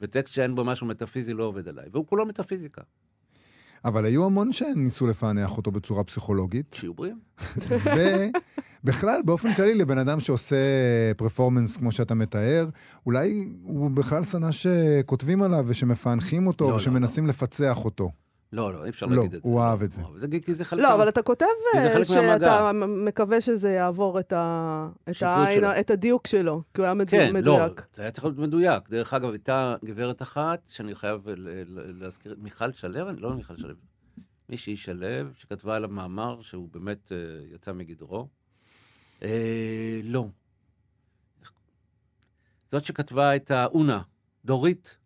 [0.00, 2.82] וטקסט שאין בו משהו מטאפיזי לא עובד עליי, והוא כולו מטאפיזיקה.
[3.84, 6.74] אבל היו המון שניסו לפענח אותו בצורה פסיכולוגית.
[6.74, 7.20] שיהיו בריאים.
[8.84, 10.56] בכלל, באופן כללי, לבן אדם שעושה
[11.16, 12.68] פרפורמנס כמו שאתה מתאר,
[13.06, 17.34] אולי הוא בכלל שנא שכותבים עליו ושמפענחים אותו לא, לא ושמנסים לא, לא.
[17.34, 18.10] לפצח אותו.
[18.52, 19.48] לא, לא, אי אפשר לא, להגיד את זה.
[19.48, 20.00] הוא אהב את זה.
[20.16, 20.80] זה כי זה חלק...
[20.82, 22.04] לא, מה- אבל אתה כותב אה.
[22.04, 25.68] שאתה מקווה שזה יעבור את ה- את העין, שלו.
[25.80, 27.82] את הדיוק שלו, כי הוא היה כן, לא, מדויק.
[27.94, 28.88] זה היה צריך להיות מדויק.
[28.90, 31.32] דרך אגב, הייתה גברת אחת, שאני חייב ל-
[31.66, 33.74] ל- להזכיר, מיכל שלו, לא מיכל שלו,
[34.48, 37.16] מישהי שלו, שכתבה עליו מאמר שהוא באמת אה,
[37.54, 38.28] יצא מגדרו.
[39.22, 39.28] אה,
[40.04, 40.26] לא.
[42.70, 44.02] זאת שכתבה את האונה,
[44.44, 44.96] דורית.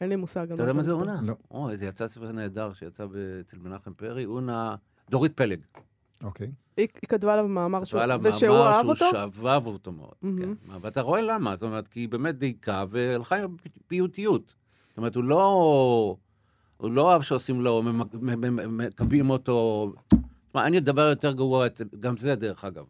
[0.00, 0.52] אין לי מושג.
[0.52, 0.92] אתה יודע מה זה.
[0.92, 1.20] אונה?
[1.22, 1.34] לא.
[1.50, 3.06] אוי, זה יצא ספר נהדר שיצא
[3.40, 4.74] אצל מנחם פרי, אונה,
[5.10, 5.60] דורית פלג.
[6.22, 6.52] אוקיי.
[6.76, 9.04] היא כתבה עליו מאמר שהוא- כתבה עליו מאמר אהב שהוא אותו?
[9.42, 10.14] שאהב אותו מאוד.
[10.20, 10.48] כן.
[10.80, 13.56] ואתה רואה למה, זאת אומרת, כי היא באמת דייקה והלכה עם
[13.86, 14.54] פיוטיות.
[14.88, 16.16] זאת אומרת, הוא לא...
[16.76, 19.92] הוא לא אוהב שעושים לו, ממק- מ- מ- מ- מקבלים אותו...
[20.54, 21.66] תשמע, אין לי דבר יותר גרוע,
[22.00, 22.84] גם זה דרך אגב.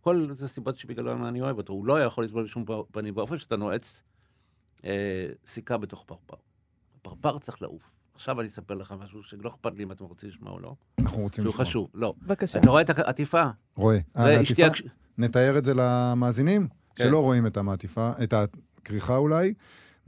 [0.00, 1.72] כל זה סיבות שבגללן אני אוהב אותו.
[1.72, 4.02] הוא לא יכול לסבול בשום פנים ואופן שאתה נועץ
[4.84, 4.90] אה,
[5.46, 6.36] סיכה בתוך פרפר.
[7.02, 7.82] פרפר צריך לעוף.
[8.14, 11.22] עכשיו אני אספר לך משהו שלא אכפת לי אם אתם רוצים לשמוע או לא, אנחנו
[11.22, 11.66] רוצים שהוא לשמוע.
[11.66, 11.88] חשוב.
[11.94, 12.14] לא.
[12.22, 12.58] בבקשה.
[12.58, 13.44] אתה רואה את העטיפה?
[13.76, 13.98] רואה.
[14.16, 14.42] אה?
[14.42, 14.82] אשתי הקש-
[15.18, 17.04] נתאר את זה למאזינים, כן.
[17.04, 18.34] שלא רואים את המעטיפה, את
[18.80, 19.54] הכריכה אולי.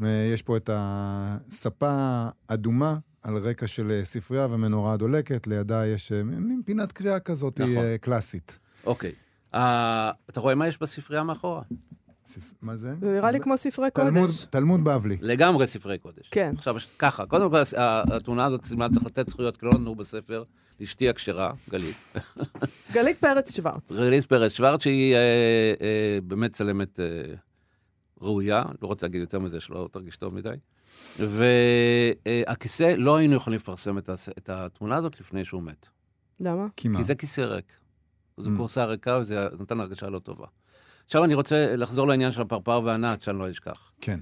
[0.03, 6.13] אה, יש פה את הספה אדומה על רקע של אה, ספרייה ומנורה דולקת, לידה יש
[6.13, 7.77] אה, מין פינת קריאה כזאת נכון.
[7.77, 8.59] אה, קלאסית.
[8.87, 9.13] אוקיי.
[9.55, 11.63] אה, אתה רואה מה יש בספרייה מאחורה?
[12.35, 12.95] ספ- מה זה?
[13.01, 14.45] זה נראה לי כמו ספרי תלמוד, קודש.
[14.51, 15.17] תלמוד בבלי.
[15.21, 16.29] לגמרי ספרי קודש.
[16.31, 16.51] כן.
[16.57, 20.43] עכשיו, ככה, קודם כל, ה- התמונה הזאת סימן צריך לתת זכויות, כי לא נתנו בספר,
[20.81, 21.97] לאשתי הכשרה, גלית.
[22.95, 23.93] גלית פרץ שוורץ.
[23.93, 25.19] גלית פרס שוורץ, שהיא אה,
[25.81, 27.05] אה, באמת צלמת אה,
[28.21, 30.55] ראויה, לא רוצה להגיד יותר מזה, שלא תרגיש טוב מדי.
[31.21, 35.87] והכיסא, לא היינו יכולים לפרסם את התמונה הזאת לפני שהוא מת.
[36.41, 36.67] למה?
[36.77, 36.99] כי מה?
[36.99, 37.73] כי זה כיסא ריק.
[38.37, 38.57] זו Mm.
[38.57, 40.47] קורסה ריקה וזה נתן הרגשה לא טובה.
[41.05, 43.93] עכשיו אני רוצה לחזור לעניין של הפרפר והנעת, שאני לא אשכח.
[44.01, 44.21] כן.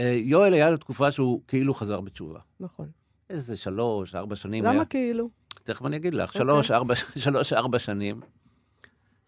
[0.00, 2.38] אה, יואל היה לו תקופה שהוא כאילו חזר בתשובה.
[2.60, 2.88] נכון.
[3.30, 4.72] איזה שלוש, ארבע שנים היה.
[4.74, 5.30] למה כאילו?
[5.64, 6.28] תכף אני אגיד לך.
[6.28, 6.38] אוקיי.
[6.42, 8.20] שלוש, ארבע, שלוש, ארבע שנים.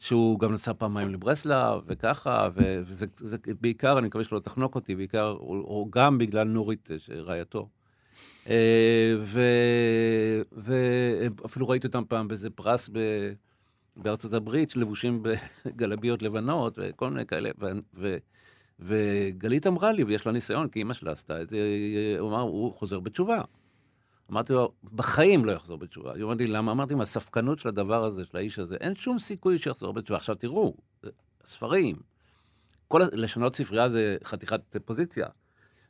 [0.04, 4.96] שהוא גם נסע פעמיים לברסלב, וככה, ו- וזה זה, בעיקר, אני מקווה שלא תחנוק אותי,
[4.96, 7.68] בעיקר, או, או גם בגלל נורית, אה, רעייתו.
[8.48, 9.16] אה,
[10.52, 12.98] ואפילו ראיתי אותם פעם באיזה פרס ב,
[13.96, 15.22] בארצות הברית, שלבושים
[15.66, 17.50] בגלביות לבנות, וכל מיני כאלה.
[17.60, 18.16] ו, ו,
[18.80, 21.58] וגלית אמרה לי, ויש לה ניסיון, כי אימא שלה עשתה את זה,
[22.18, 23.40] הוא אמר, הוא חוזר בתשובה.
[24.30, 26.12] אמרתי לו, בחיים לא יחזור בתשובה.
[26.14, 26.72] היא אומרת לי, למה?
[26.72, 30.16] אמרתי, מהספקנות של הדבר הזה, של האיש הזה, אין שום סיכוי שיחזור בתשובה.
[30.16, 30.74] עכשיו תראו,
[31.46, 31.96] ספרים,
[32.88, 35.26] כל, לשנות ספרייה זה חתיכת פוזיציה.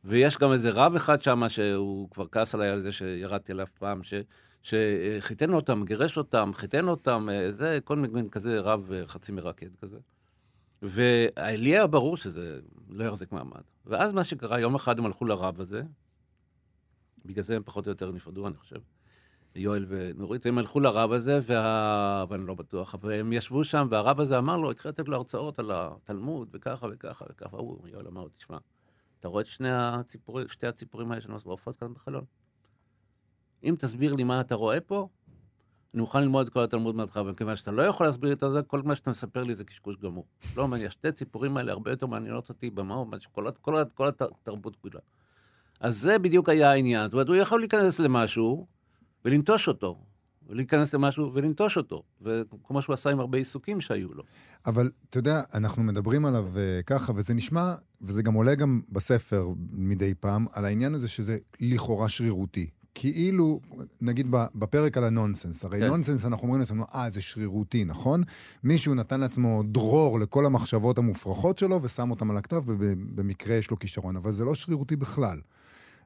[0.05, 4.03] ויש גם איזה רב אחד שם, שהוא כבר כעס עליי על זה שירדתי עליו פעם,
[4.03, 4.15] ש,
[4.63, 9.77] שחיתן אותם, גירש אותם, חיתן אותם, אה, זה כל מיני כזה רב אה, חצי מרקד
[9.81, 9.99] כזה.
[10.83, 13.63] ולי היה ברור שזה לא יחזיק מעמד.
[13.87, 15.83] ואז מה שקרה, יום אחד הם הלכו לרב הזה,
[17.25, 18.77] בגלל זה הם פחות או יותר נפרדו, אני חושב.
[19.55, 22.25] יואל ונורית, הם הלכו לרב הזה, וה...
[22.29, 25.71] ואני לא בטוח, והם ישבו שם, והרב הזה אמר לו, התחיל לתת לו הרצאות על
[25.75, 27.57] התלמוד, וככה וככה וככה.
[27.57, 28.59] הוא, יואל אמר לו, תשמע,
[29.21, 32.25] אתה רואה את שני הציפורים, שתי הציפורים האלה שנוסעות כאן בחלון?
[33.65, 35.09] אם תסביר לי מה אתה רואה פה,
[35.95, 38.83] אני מוכן ללמוד את כל התלמוד מההתחלה, וכיוון שאתה לא יכול להסביר את זה, כל
[38.83, 40.27] מה שאתה מספר לי זה קשקוש גמור.
[40.57, 45.01] לא מעניין, שתי הציפורים האלה הרבה יותר מעניינות אותי במה, כל, כל, כל התרבות כולה.
[45.85, 47.05] אז זה בדיוק היה העניין.
[47.05, 48.67] זאת אומרת, הוא יכול להיכנס למשהו
[49.25, 49.99] ולנטוש אותו,
[50.49, 54.23] ולהיכנס למשהו ולנטוש אותו, וכמו שהוא עשה עם הרבה עיסוקים שהיו לו.
[54.67, 59.49] אבל אתה יודע, אנחנו מדברים עליו uh, ככה, וזה נשמע, וזה גם עולה גם בספר
[59.73, 62.67] מדי פעם, על העניין הזה שזה לכאורה שרירותי.
[62.95, 63.61] כאילו,
[64.01, 65.87] נגיד בפרק על הנונסנס, הרי כן.
[65.87, 68.23] נונסנס, אנחנו אומרים לעצמנו, אה, זה שרירותי, נכון?
[68.65, 73.79] מישהו נתן לעצמו דרור לכל המחשבות המופרכות שלו ושם אותם על הכתב, ובמקרה יש לו
[73.79, 75.39] כישרון, אבל זה לא שרירותי בכלל.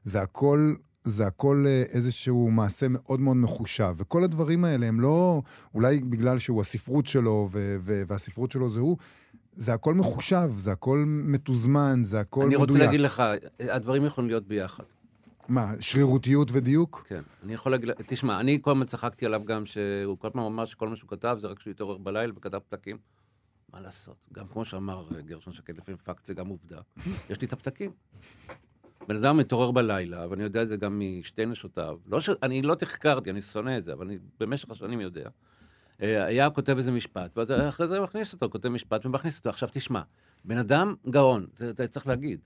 [0.03, 3.93] זה הכל זה הכל אה, איזשהו מעשה מאוד מאוד מחושב.
[3.97, 5.41] וכל הדברים האלה הם לא,
[5.73, 8.97] אולי בגלל שהוא הספרות שלו, ו- ו- והספרות שלו זה הוא,
[9.55, 12.69] זה הכל מחושב, זה הכל מתוזמן, זה הכל אני מדויק.
[12.69, 13.23] רוצה להגיד לך,
[13.59, 14.83] הדברים יכולים להיות ביחד.
[15.47, 17.05] מה, שרירותיות ודיוק?
[17.07, 17.21] כן.
[17.43, 20.87] אני יכול להגיד, תשמע, אני כל הזמן צחקתי עליו גם, שהוא כל פעם אמר שכל
[20.87, 22.97] מה שהוא כתב זה רק שהוא התעורר בלילה וכתב פתקים.
[23.73, 24.15] מה לעשות?
[24.33, 26.79] גם כמו שאמר אה, גרשון שקד, לפעמים פקט זה גם עובדה.
[27.29, 27.91] יש לי את הפתקים.
[29.07, 31.97] בן אדם מתעורר בלילה, ואני יודע את זה גם משתי נשותיו.
[32.07, 32.29] לא ש...
[32.43, 35.29] אני לא תחקרתי, אני שונא את זה, אבל אני במשך השנים יודע.
[36.01, 39.49] אה, היה כותב איזה משפט, ואז אחרי זה מכניס אותו, כותב משפט ומכניס אותו.
[39.49, 40.01] עכשיו תשמע,
[40.45, 42.39] בן אדם גאון, זה אתה צריך להגיד.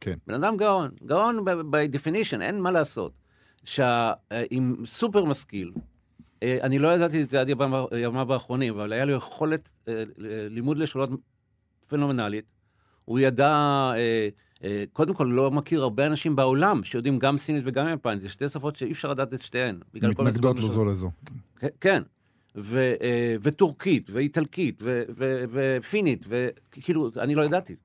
[0.00, 0.18] כן.
[0.26, 3.12] בן אדם גאון, גאון by definition, אין מה לעשות.
[3.64, 5.72] שעם סופר משכיל,
[6.42, 7.48] אה, אני לא ידעתי את זה עד
[7.98, 10.04] ימיו האחרונים, אבל היה לו יכולת אה,
[10.48, 11.10] לימוד לשונות
[11.88, 12.52] פנומנלית.
[13.04, 14.28] הוא ידע אה, אה,
[14.92, 18.22] קודם כל, לא מכיר הרבה אנשים בעולם שיודעים גם סינית וגם יפנית.
[18.22, 19.78] זה שתי שפות שאי אפשר לדעת את שתיהן.
[19.94, 21.10] מתנגדות הסיבות לו זו לזו.
[21.80, 22.02] כן.
[22.56, 27.76] ו, אה, וטורקית, ואיטלקית, ו, ו, ופינית, וכאילו, אני לא ידעתי.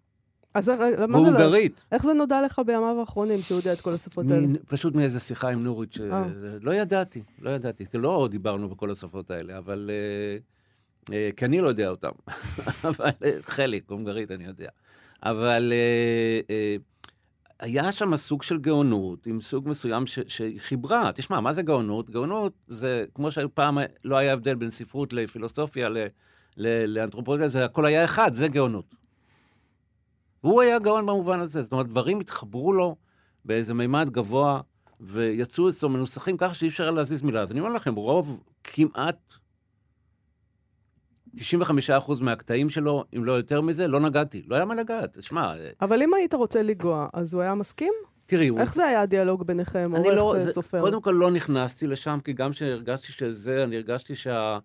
[0.53, 1.57] אז איך- מה זה לא...
[1.91, 4.47] איך זה נודע לך בימיו האחרונים שהוא יודע את כל השפות האלה?
[4.67, 5.99] פשוט מאיזה שיחה עם נורית, ש...
[6.01, 6.23] אה.
[6.62, 7.86] לא ידעתי, לא ידעתי.
[7.93, 9.89] לא דיברנו בכל השפות האלה, אבל...
[9.93, 10.38] אה,
[11.15, 12.12] אה, כי אני לא יודע אותם.
[12.89, 14.69] אבל אה, חלק, הונגרית אני יודע.
[15.23, 16.75] אבל אה, אה,
[17.59, 21.12] היה שם סוג של גאונות, עם סוג מסוים ש- שהיא חיברה.
[21.15, 22.09] תשמע, מה זה גאונות?
[22.09, 26.07] גאונות זה כמו שפעם לא היה הבדל בין ספרות לפילוסופיה, ל-
[26.86, 28.95] לאנתרופולוגיה, זה הכל היה אחד, זה גאונות.
[30.43, 31.62] והוא היה גאון במובן הזה.
[31.62, 32.95] זאת אומרת, דברים התחברו לו
[33.45, 34.62] באיזה מימד גבוה,
[34.99, 37.41] ויצאו אצלו מנוסחים ככה שאי אפשר להזיז מילה.
[37.41, 39.33] אז אני אומר לכם, רוב, כמעט
[41.38, 41.41] 95%
[42.22, 44.43] מהקטעים שלו, אם לא יותר מזה, לא נגעתי.
[44.48, 45.17] לא היה מה לגעת.
[45.22, 47.93] שמע, אבל אם היית רוצה לגוע, אז הוא היה מסכים?
[48.26, 48.60] תראי, הוא...
[48.60, 50.46] איך זה היה הדיאלוג ביניכם, עורך לא, וסופר?
[50.46, 50.82] זה, סופר?
[50.82, 54.60] קודם כל לא נכנסתי לשם, כי גם כשהרגשתי שזה, אני הרגשתי שה...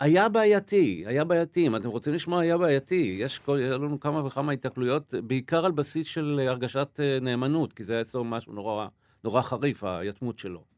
[0.00, 1.66] היה בעייתי, היה בעייתי.
[1.66, 3.16] אם אתם רוצים לשמוע, היה בעייתי.
[3.18, 7.72] יש כל, היה לנו כמה וכמה התקלויות, בעיקר על בסיס של אה, הרגשת אה, נאמנות,
[7.72, 8.86] כי זה היה אצלו משהו נורא,
[9.24, 10.73] נורא חריף, היתמות שלו.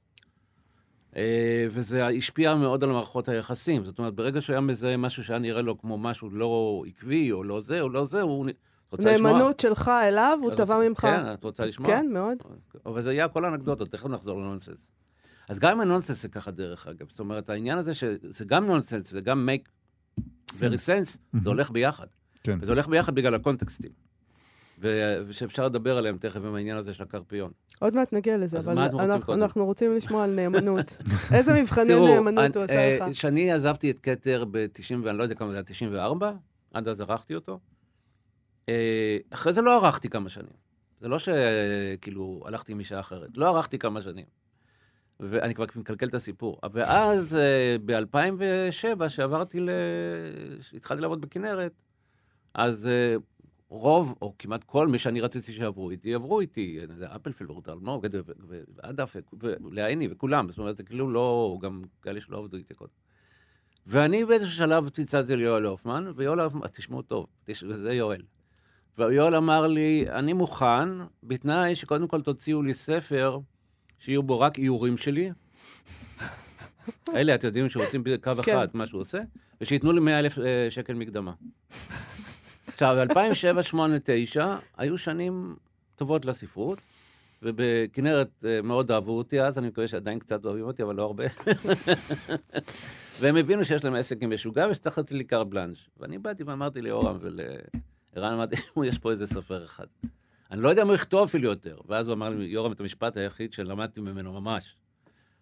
[1.17, 3.85] אה, וזה השפיע מאוד על מערכות היחסים.
[3.85, 7.45] זאת אומרת, ברגע שהוא היה מזהה משהו שהיה נראה לו כמו משהו לא עקבי, או
[7.45, 8.47] לא זה, או לא זה, הוא...
[8.93, 9.33] רוצה לשמוע?
[9.33, 11.01] נאמנות שלך אליו, הוא תבע ממך.
[11.01, 11.89] כן, את רוצה לשמוע?
[11.89, 12.39] כן, מאוד.
[12.87, 14.93] אבל זה היה כל האנקדוטות, תכף נחזור לנונסנס.
[15.49, 17.09] אז גם עם הנונסנס זה ככה דרך אגב.
[17.09, 19.69] זאת אומרת, העניין הזה שזה גם נונסנס וגם make
[20.51, 22.07] very sense, זה הולך ביחד.
[22.43, 22.59] כן.
[22.61, 24.06] וזה הולך ביחד בגלל הקונטקסטים.
[24.79, 27.51] ושאפשר לדבר עליהם תכף עם העניין הזה של הקרפיון.
[27.81, 29.35] עוד מעט נגיע לזה, אבל אנחנו-?
[29.35, 30.97] אנחנו רוצים לשמוע על נאמנות.
[31.35, 33.13] איזה מבחני תראו, נאמנות הוא אני- עשה אה, לך?
[33.13, 36.33] כשאני עזבתי את כתר ב-90, ואני לא יודע כמה זה היה, 94,
[36.75, 37.59] עד אז ערכתי אותו.
[38.69, 40.67] אה, אחרי זה לא ערכתי כמה שנים.
[41.01, 43.37] זה לא שכאילו הלכתי עם אישה אחרת.
[43.37, 44.25] לא ערכתי כמה שנים.
[45.21, 46.61] ואני כבר מקלקל את הסיפור.
[46.73, 47.39] ואז
[47.85, 49.71] ב-2007, שעברתי ל...
[50.61, 51.73] שהתחלתי לעבוד בכנרת,
[52.55, 53.17] אז אה,
[53.69, 56.81] רוב, או כמעט כל מי שאני רציתי שיעברו איתי, עברו איתי.
[57.17, 58.07] אפלפילד ורוטל אלמוג,
[58.77, 60.49] ועדף, ולהייני, וכולם.
[60.49, 62.93] זאת אומרת, זה כאילו לא, גם כאלה שלא עבדו איתי קודם.
[63.87, 67.27] ואני באיזשהו שלב צלצלתי ליואל הופמן, ויואל הופמן, תשמעו טוב.
[67.49, 68.23] וזה יואל.
[68.99, 70.89] ויואל אמר לי, אני מוכן,
[71.23, 73.39] בתנאי שקודם כל תוציאו לי ספר
[73.99, 75.31] שיהיו בו רק איורים שלי.
[77.15, 78.53] אלה, אתם יודעים שעושים בקו כן.
[78.53, 79.21] אחד מה שהוא עושה,
[79.61, 81.33] ושייתנו לי 100 אלף אה, שקל מקדמה.
[82.77, 85.57] עכשיו, 2007, 2008, 2009, היו שנים
[85.95, 86.79] טובות לספרות,
[87.43, 91.25] ובכנרת אה, מאוד אהבו אותי אז, אני מקווה שעדיין קצת אוהבים אותי, אבל לא הרבה.
[93.21, 95.91] והם הבינו שיש להם עסק עם משוגע, ושצריך לתת לי קאר בלאנש.
[95.97, 99.87] ואני באתי ואמרתי ליורם ולערן, אמרתי, יש פה איזה סופר אחד.
[100.51, 101.79] אני לא יודע מה הוא יכתוב אפילו יותר.
[101.89, 104.77] ואז הוא אמר לי, יורם, את המשפט היחיד שלמדתי ממנו ממש.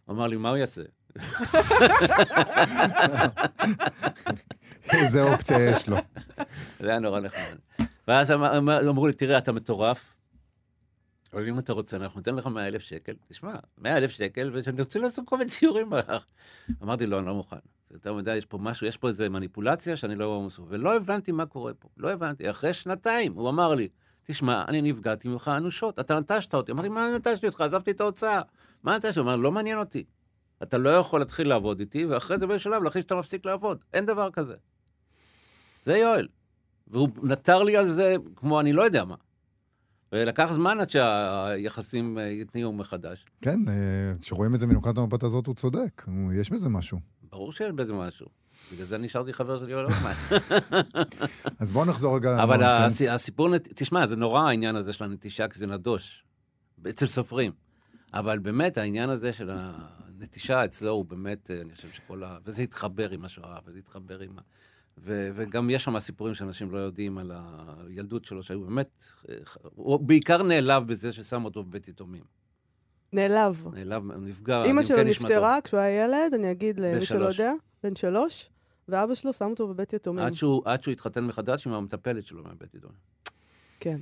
[0.04, 0.82] הוא אמר לי, מה הוא יעשה?
[4.92, 5.96] איזה אופציה יש לו.
[6.80, 7.56] זה היה נורא נחמד.
[8.08, 10.12] ואז אמר- אמר- אמרו לי, תראה, אתה מטורף,
[11.32, 13.12] אבל אם אתה רוצה, אנחנו ניתן לך 100 אלף שקל.
[13.28, 15.90] תשמע, 100 אלף שקל, ואני רוצה לעשות כל מיני ציורים.
[16.82, 17.56] אמרתי, לא, אני לא מוכן.
[17.90, 20.74] יותר מדי, יש פה משהו, יש פה איזו מניפולציה שאני לא מסוגל.
[20.74, 21.88] ולא הבנתי מה קורה פה.
[21.96, 22.50] לא הבנתי.
[22.50, 23.88] אחרי שנתיים, הוא אמר לי,
[24.24, 26.72] תשמע, אני נפגעתי ממך אנושות, אתה נטשת אותי.
[26.72, 27.60] אמרתי, מה נטשתי אותך?
[27.60, 28.40] עזבתי את ההוצאה.
[28.82, 29.18] מה נטשתי?
[29.18, 30.04] הוא אמר, לא מעניין אותי.
[30.62, 33.84] אתה לא יכול להתחיל לעבוד איתי, ואחרי זה באיזשהו שלב להחליט שאתה מפסיק לעבוד.
[33.94, 34.54] אין דבר כזה.
[35.84, 36.28] זה יואל.
[36.88, 39.14] והוא נטר לי על זה כמו אני לא יודע מה.
[40.12, 43.24] ולקח זמן עד שהיחסים אה, יתניעו מחדש.
[43.40, 46.02] כן, אה, כשרואים את זה מנקודת המבט הזאת, הוא צודק.
[46.34, 46.98] יש בזה משהו.
[47.30, 48.26] ברור שיש בזה משהו.
[48.72, 50.12] בגלל זה נשארתי חבר של יואל הופמן.
[51.60, 52.62] אז בואו נחזור רגע אבל
[53.10, 56.24] הסיפור, תשמע, זה נורא העניין הזה של הנטישה, כי זה נדוש.
[56.88, 57.52] אצל סופרים.
[58.14, 62.38] אבל באמת, העניין הזה של הנטישה אצלו הוא באמת, אה, אני חושב שכל ה...
[62.44, 64.42] וזה התחבר עם השואה, וזה התחבר עם ה...
[64.98, 67.32] ו- וגם יש שם סיפורים שאנשים לא יודעים על
[67.86, 69.04] הילדות שלו, שהיו באמת...
[69.28, 69.34] אה,
[69.74, 72.22] הוא בעיקר נעלב בזה ששם אותו בבית יתומים.
[73.12, 73.64] נעלב.
[73.72, 77.24] נעלב, נפגע, אימא שלו נפטרה כשהוא היה ילד, אני אגיד למי שלא.
[77.24, 77.52] יודע,
[77.82, 78.50] בן שלוש,
[78.88, 80.24] ואבא שלו שם אותו בבית יתומים.
[80.24, 82.96] עד שהוא, עד שהוא התחתן מחדש עם המטפלת שלו מהבית יתומים.
[83.80, 83.98] כן.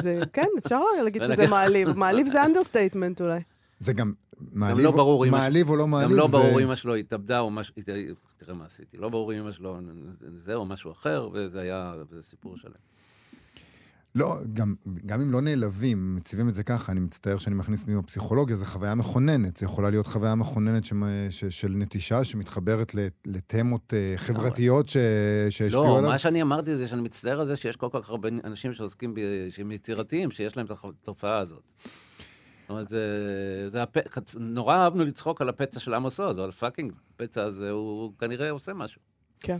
[0.00, 1.88] זה, כן, אפשר להגיד שזה מעליב.
[1.88, 3.40] מעליב זה understatement אולי.
[3.78, 4.12] זה גם
[4.52, 6.10] מעליב, לא ברור אם מעליב או לא מעליב.
[6.10, 6.36] גם לא זה...
[6.36, 7.74] ברור אמא שלו התאבדה או משהו,
[8.36, 9.78] תראה מה עשיתי, לא ברור אם אמא שלו
[10.36, 12.72] זה או משהו אחר, וזה היה, וזה סיפור שלם.
[14.16, 14.74] לא, גם,
[15.06, 18.64] גם אם לא נעלבים, מציבים את זה ככה, אני מצטער שאני מכניס מיומי הפסיכולוגיה, זו
[18.64, 19.56] חוויה מכוננת.
[19.56, 20.92] זו יכולה להיות חוויה מכוננת ש,
[21.30, 22.94] ש, של נטישה שמתחברת
[23.26, 24.96] לתמות אה, חברתיות ש,
[25.50, 26.10] שהשפיעו לא, עליו.
[26.10, 29.20] מה שאני אמרתי זה שאני מצטער על זה שיש כל כך הרבה אנשים שעוסקים, ב-
[29.50, 30.70] שהם יצירתיים, שיש להם את
[31.02, 31.62] התופעה הזאת.
[32.66, 33.00] זאת אומרת, זה,
[33.68, 33.96] זה הפ...
[34.38, 38.74] נורא אהבנו לצחוק על הפצע של עמוס עוז, אבל fucking, הפצע הזה הוא כנראה עושה
[38.74, 39.00] משהו.
[39.40, 39.58] כן.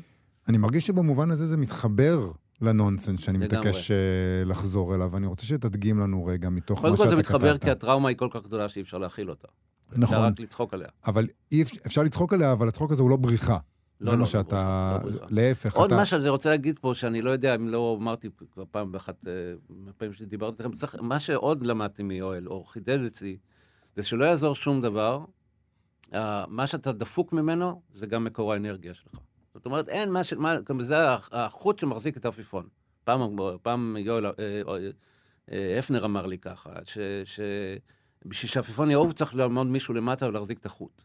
[0.49, 2.31] אני מרגיש שבמובן הזה זה מתחבר
[2.63, 3.39] לנונסנס שאני.
[3.39, 3.97] מתעקש אה,
[4.45, 7.23] לחזור אליו, ואני רוצה שתדגים לנו רגע מתוך מה קודם שאתה כל כתבת.
[7.23, 9.49] זה מתחבר כי הטראומה היא כל כך גדולה שאי אפשר להכיל אותה.
[9.89, 10.89] אפשר נכון, רק לצחוק עליה.
[11.07, 11.27] אבל
[11.63, 13.59] אפשר, אפשר לצחוק עליה, אבל הצחוק הזה הוא לא בריחה.
[14.01, 14.99] לא, זה לא, מה לא שאתה...
[15.03, 15.35] בריחה, לא בריחה.
[15.35, 15.97] להפך, עוד אתה...
[15.97, 19.33] מה שאני רוצה להגיד פה, שאני לא יודע אם לא אמרתי כבר פעם באחת, אה,
[19.69, 23.37] מהפעמים שדיברתי איתכם, צריך, מה שעוד למדתי מיואל, או חידד אצלי,
[23.97, 25.25] זה שלא יעזור שום דבר,
[26.15, 29.15] אה, מה שאתה דפוק ממנו, זה גם מקור האנרגיה שלך.
[29.55, 30.33] זאת אומרת, אין מה ש...
[30.33, 32.69] מה, זה הח- החוט שמחזיק את העפיפון.
[33.05, 34.33] פעם, פעם יואל, אה,
[35.53, 36.99] אה, הפנר אמר לי ככה, ש...
[37.25, 37.41] ש...
[38.25, 41.03] בשביל שהעפיפון יעוף צריך לעמוד מישהו למטה ולהחזיק את החוט.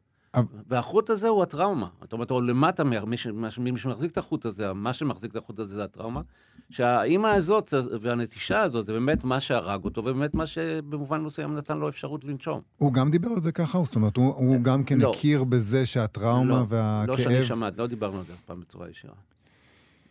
[0.68, 1.88] והחוט הזה הוא הטראומה.
[2.02, 5.84] זאת אומרת, או למטה, מי שמחזיק את החוט הזה, מה שמחזיק את החוט הזה זה
[5.84, 6.22] הטראומה.
[6.70, 11.90] שהאימא הזאת והנטישה הזאת זה באמת מה שהרג אותו, ובאמת מה שבמובן מסוים נתן לו
[11.90, 12.62] אפשרות לנשום.
[12.78, 13.84] הוא גם דיבר על זה ככה?
[13.84, 15.12] זאת אומרת, הוא, הוא גם כן לא.
[15.12, 17.10] הכיר בזה שהטראומה לא, והכאב...
[17.10, 19.14] לא שאני שמעת, לא דיברנו על זה אף פעם בצורה ישירה.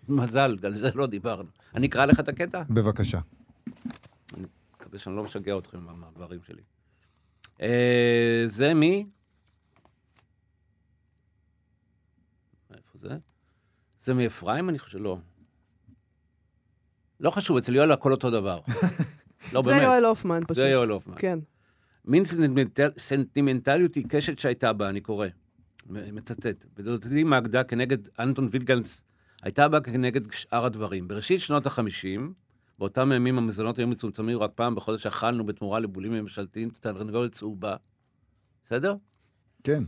[0.08, 1.48] מזל, על זה לא דיברנו.
[1.74, 2.62] אני אקרא לך את הקטע?
[2.70, 3.20] בבקשה.
[4.36, 4.46] אני
[4.76, 6.62] מקווה שאני לא משגע אתכם עם הדברים שלי.
[7.62, 9.06] אה, זה מי?
[13.00, 13.16] זה?
[14.00, 15.18] זה מאפרים, אני חושב, לא.
[17.20, 18.60] לא חשוב, אצל יואל הכל אותו דבר.
[19.52, 19.82] לא, זה באמת.
[19.82, 20.56] יואל הופמן פשוט.
[20.56, 21.14] זה יואל הופמן.
[21.18, 21.38] כן.
[22.04, 25.26] מין סנטימנטל- סנטימנטליות עיקשת שהייתה בה, אני קורא,
[25.86, 26.64] מצטט.
[26.74, 29.04] בדודתי מאגדה כנגד אנטון וילגנס,
[29.42, 31.08] הייתה בה כנגד שאר הדברים.
[31.08, 32.20] בראשית שנות ה-50,
[32.78, 37.76] באותם ימים המזונות היו מצומצמים, רק פעם בחודש אכלנו בתמורה לבולים ממשלתיים תרנגולת צהובה.
[38.64, 38.94] בסדר?
[39.64, 39.84] כן.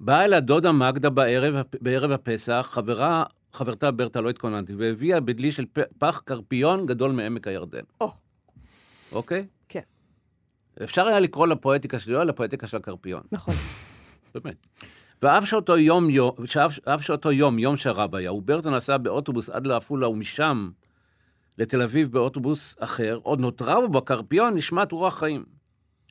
[0.00, 5.64] באה אל הדודה מגדה בערב, בערב הפסח, חברה, חברתה ברטה, לא התכוננתי, והביאה בדלי של
[5.98, 7.82] פח קרפיון גדול מעמק הירדן.
[8.00, 8.12] או.
[9.12, 9.46] אוקיי?
[9.68, 9.80] כן.
[10.82, 13.22] אפשר היה לקרוא לפואטיקה של יואל לפואטיקה של הקרפיון.
[13.32, 13.54] נכון.
[14.34, 14.66] באמת.
[15.22, 19.66] ואף שאותו יום, יום, שאף, אף שאותו יום, יום שרב היה, וברטה נסע באוטובוס עד
[19.66, 20.70] לעפולה ומשם
[21.58, 25.59] לתל אביב באוטובוס אחר, עוד נותרה בו בקרפיון נשמת רוח חיים.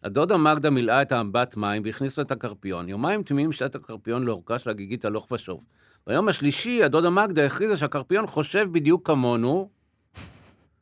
[0.04, 2.90] הדודה מגדה מילאה את האמבט מים והכניסה את הקרפיון.
[2.90, 5.64] יומיים תמימים שעת הקרפיון לאורכה של הגיגית הלוך ושוב.
[6.08, 9.70] ביום השלישי, הדודה מגדה הכריזה שהקרפיון חושב בדיוק כמונו,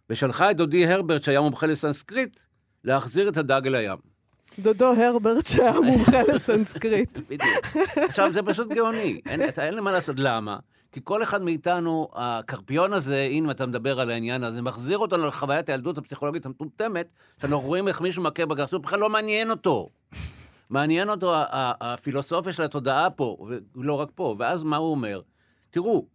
[0.10, 2.40] ושלחה את דודי הרברט, שהיה מומחה לסנסקריט,
[2.84, 3.98] להחזיר את הדג אל הים.
[4.60, 7.18] דודו הרברט שהיה מומחה לסנסקריט.
[7.30, 7.78] בדיוק.
[7.96, 9.22] עכשיו, זה פשוט גאוני.
[9.26, 10.16] אין, אין לי מה לעשות.
[10.20, 10.58] למה?
[10.98, 15.70] כי כל אחד מאיתנו, הקרפיון הזה, הנה אתה מדבר על העניין הזה, מחזיר אותנו לחוויית
[15.70, 19.90] הילדות הפסיכולוגית המטומטמת, שאנחנו רואים איך מישהו מכה בגרסות, בכלל לא מעניין אותו.
[20.70, 23.38] מעניין אותו הפילוסופיה של התודעה פה,
[23.76, 24.36] ולא רק פה.
[24.40, 25.22] ואז מה הוא אומר?
[25.70, 26.06] תראו,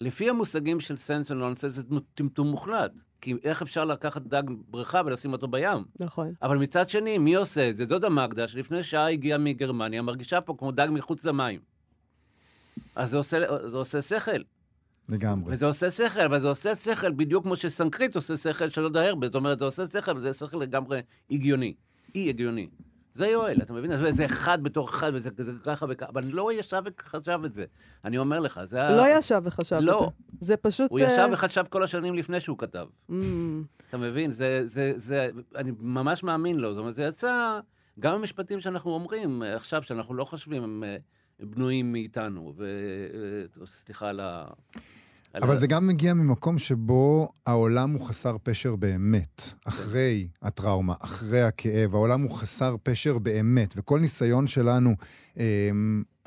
[0.00, 1.82] לפי המושגים של סנס ונונסנס, זה
[2.14, 2.92] טמטום מוחלט.
[3.20, 5.84] כי איך אפשר לקחת דג בריכה ולשים אותו בים?
[6.00, 6.32] נכון.
[6.42, 7.86] אבל מצד שני, מי עושה את זה?
[7.86, 11.69] דודה מגדה, שלפני שעה הגיעה מגרמניה, מרגישה פה כמו דג מחוץ למים.
[12.96, 14.40] אז זה עושה, זה עושה שכל.
[15.08, 15.52] לגמרי.
[15.54, 19.24] וזה עושה שכל, אבל זה עושה שכל בדיוק כמו שסנקריט עושה שכל של דודה הרברט.
[19.32, 21.00] זאת אומרת, זה עושה שכל, וזה שכל לגמרי
[21.30, 21.74] הגיוני.
[22.14, 22.68] אי הגיוני.
[23.14, 23.98] זה יואל, אתה מבין?
[23.98, 27.54] זה- זה אחד בתור אחד, וזה זה ככה וככה, אבל אני לא ישב וחשב את
[27.54, 27.64] זה.
[28.04, 28.96] אני אומר לך, זה ה...
[28.96, 29.86] לא ישב וחשב את זה.
[29.86, 30.10] לא.
[30.40, 30.90] זה פשוט...
[30.90, 32.86] הוא אה, ישב וחשב כל השנים לפני שהוא כתב.
[33.10, 33.14] mm,
[33.88, 34.32] אתה מבין?
[34.32, 36.72] זה, זה, זה, אני ממש מאמין לו.
[36.74, 37.60] זאת אומרת, זה יצא,
[38.00, 40.96] גם המשפטים שאנחנו אומרים אה, עכשיו, שאנחנו לא חושבים, הם אה,
[41.42, 42.52] בנויים מאיתנו.
[43.62, 44.46] וסליחה על ה...
[45.34, 49.42] אבל זה גם מגיע ממקום שבו העולם הוא חסר פשר באמת.
[49.64, 53.74] אחרי הטראומה, אחרי הכאב, העולם הוא חסר פשר באמת.
[53.76, 54.94] וכל ניסיון שלנו
[55.38, 55.70] אה,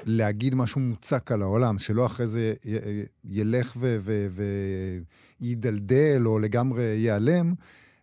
[0.03, 4.27] להגיד משהו מוצק על העולם, שלא אחרי זה י- י- ילך ו- ו-
[5.41, 7.53] וידלדל או לגמרי ייעלם,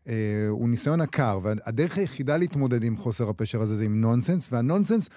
[0.09, 0.15] אה,
[0.49, 1.39] הוא ניסיון עקר.
[1.43, 5.09] והדרך היחידה להתמודד עם חוסר הפשר הזה זה עם נונסנס, והנונסנס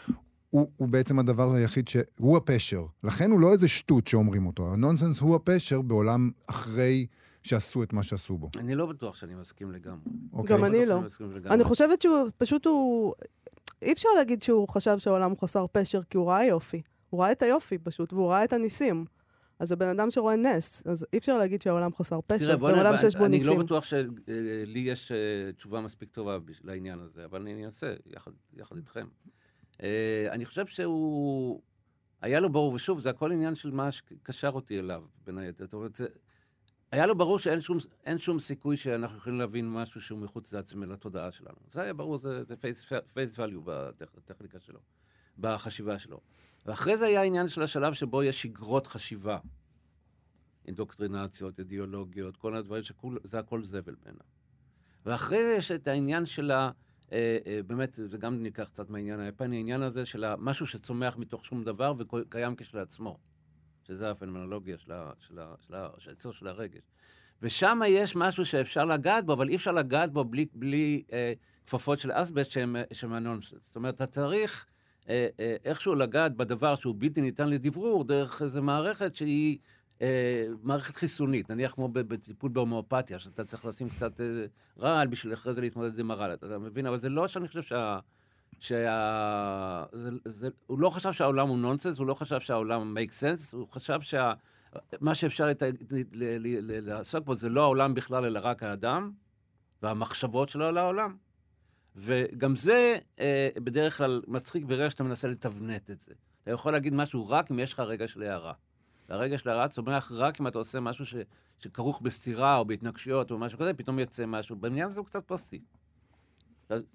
[0.53, 2.85] הוא, הוא בעצם הדבר היחיד שהוא הפשר.
[3.03, 4.73] לכן הוא לא איזה שטות שאומרים אותו.
[4.73, 7.05] הנונסנס הוא הפשר בעולם אחרי
[7.43, 8.49] שעשו את מה שעשו בו.
[8.57, 10.11] אני לא בטוח שאני מסכים לגמרי.
[10.33, 10.57] אוקיי?
[10.57, 11.01] גם אני לא.
[11.19, 11.55] לגמרי.
[11.55, 13.13] אני חושבת שהוא, פשוט הוא...
[13.81, 16.81] אי אפשר להגיד שהוא חשב שהעולם הוא חסר פשר, כי הוא ראה יופי.
[17.09, 19.05] הוא ראה את היופי פשוט, והוא ראה את הניסים.
[19.59, 22.97] אז זה בן אדם שרואה נס, אז אי אפשר להגיד שהעולם חסר בוא זה עולם.
[22.97, 23.49] שיש בו אני ניסים.
[23.49, 28.77] לא בטוח שלי יש אה, תשובה מספיק טובה לעניין הזה, אבל אני אנסה יחד, יחד
[28.77, 29.05] איתכם.
[29.81, 31.61] אה, אני חושב שהוא...
[32.21, 35.63] היה לו ברור, ושוב, זה הכל עניין של מה שקשר אותי אליו, בין היתר.
[35.63, 36.07] זאת אומרת, זה...
[36.91, 37.77] היה לו ברור שאין שום,
[38.17, 41.55] שום סיכוי שאנחנו יכולים להבין משהו שהוא מחוץ לעצמי, לתודעה שלנו.
[41.71, 43.69] זה היה ברור, זה, זה face, face value
[44.17, 44.79] בטכניקה שלו,
[45.37, 46.19] בחשיבה שלו.
[46.65, 49.39] ואחרי זה היה העניין של השלב שבו יש שגרות חשיבה.
[50.65, 54.25] אינדוקטרינציות, אידיאולוגיות, כל הדברים שזה הכל זבל בעיניו.
[55.05, 56.71] ואחרי זה יש את העניין של ה...
[57.13, 61.45] אה, אה, באמת, זה גם ניקח קצת מהעניין היפני, העניין הזה של משהו שצומח מתוך
[61.45, 63.17] שום דבר וקיים כשלעצמו.
[63.87, 66.81] שזה הפנומנולוגיה של, של, ה, של, ה, של של הרגש.
[67.41, 71.33] ושם יש משהו שאפשר לגעת בו, אבל אי אפשר לגעת בו בלי, בלי אה,
[71.65, 73.59] כפפות של אסבסט שהם הנונסנס.
[73.63, 74.65] זאת אומרת, אתה צריך
[75.09, 79.57] אה, אה, איכשהו לגעת בדבר שהוא בלתי ניתן לדברור דרך איזו מערכת שהיא
[80.01, 84.45] אה, מערכת חיסונית, נניח כמו בטיפול בהומואפתיה, שאתה צריך לשים קצת אה,
[84.79, 86.85] רעל בשביל אחרי זה להתמודד עם הרעל, אתה מבין?
[86.85, 87.99] אבל זה לא שאני חושב שה...
[88.59, 89.83] שה...
[89.91, 93.67] זה, זה, הוא לא חשב שהעולם הוא נונסנס, הוא לא חשב שהעולם make sense, הוא
[93.67, 94.33] חשב שה...
[95.01, 95.63] מה שאפשר לת...
[96.81, 99.11] לעסוק בו זה לא העולם בכלל, אלא רק האדם
[99.83, 101.15] והמחשבות שלו על העולם.
[101.95, 106.13] וגם זה אה, בדרך כלל מצחיק ברגע שאתה מנסה לתבנת את זה.
[106.43, 108.53] אתה יכול להגיד משהו רק אם יש לך רגע של הערה.
[109.13, 111.15] והרגע של הערה צומח רק אם אתה עושה משהו ש...
[111.59, 114.55] שכרוך בסתירה או בהתנגשויות או משהו כזה, פתאום יוצא משהו.
[114.55, 115.61] בעניין הזה הוא קצת פוסטי.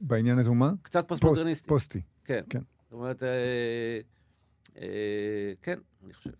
[0.01, 0.71] בעניין הזה הוא מה?
[0.83, 1.69] קצת פוסט-מודרניסטי.
[1.69, 2.03] פוסטי.
[2.25, 2.43] כן.
[2.51, 2.59] כן.
[2.59, 4.01] זאת אומרת, אה,
[4.77, 6.31] אה, כן, אני חושב.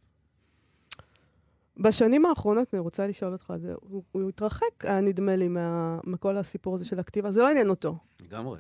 [1.77, 6.37] בשנים האחרונות, אני רוצה לשאול אותך, זה, הוא, הוא התרחק, היה נדמה לי, מה, מכל
[6.37, 7.33] הסיפור הזה של הכתיבה.
[7.33, 7.99] זה לא עניין אותו.
[8.23, 8.59] לגמרי.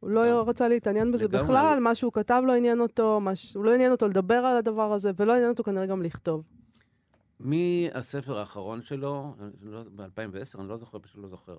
[0.00, 0.44] הוא לא.
[0.48, 1.44] רצה להתעניין בזה לגמרי.
[1.44, 3.54] בכלל, מה שהוא כתב לא עניין אותו, מש...
[3.54, 6.42] הוא לא עניין אותו לדבר על הדבר הזה, ולא עניין אותו כנראה גם לכתוב.
[7.40, 9.34] מהספר האחרון שלו,
[9.94, 11.58] ב-2010, אני לא זוכר, פשוט לא זוכר.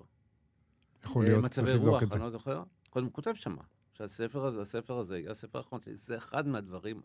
[1.04, 2.06] יכול להיות, צריך לבדוק את זה.
[2.06, 2.62] מצבי רוח, אני לא זוכר.
[2.90, 3.62] קודם הוא כותב שמה,
[3.92, 7.00] שהספר הזה, הספר הזה, הספר האחרון שלי, זה אחד מהדברים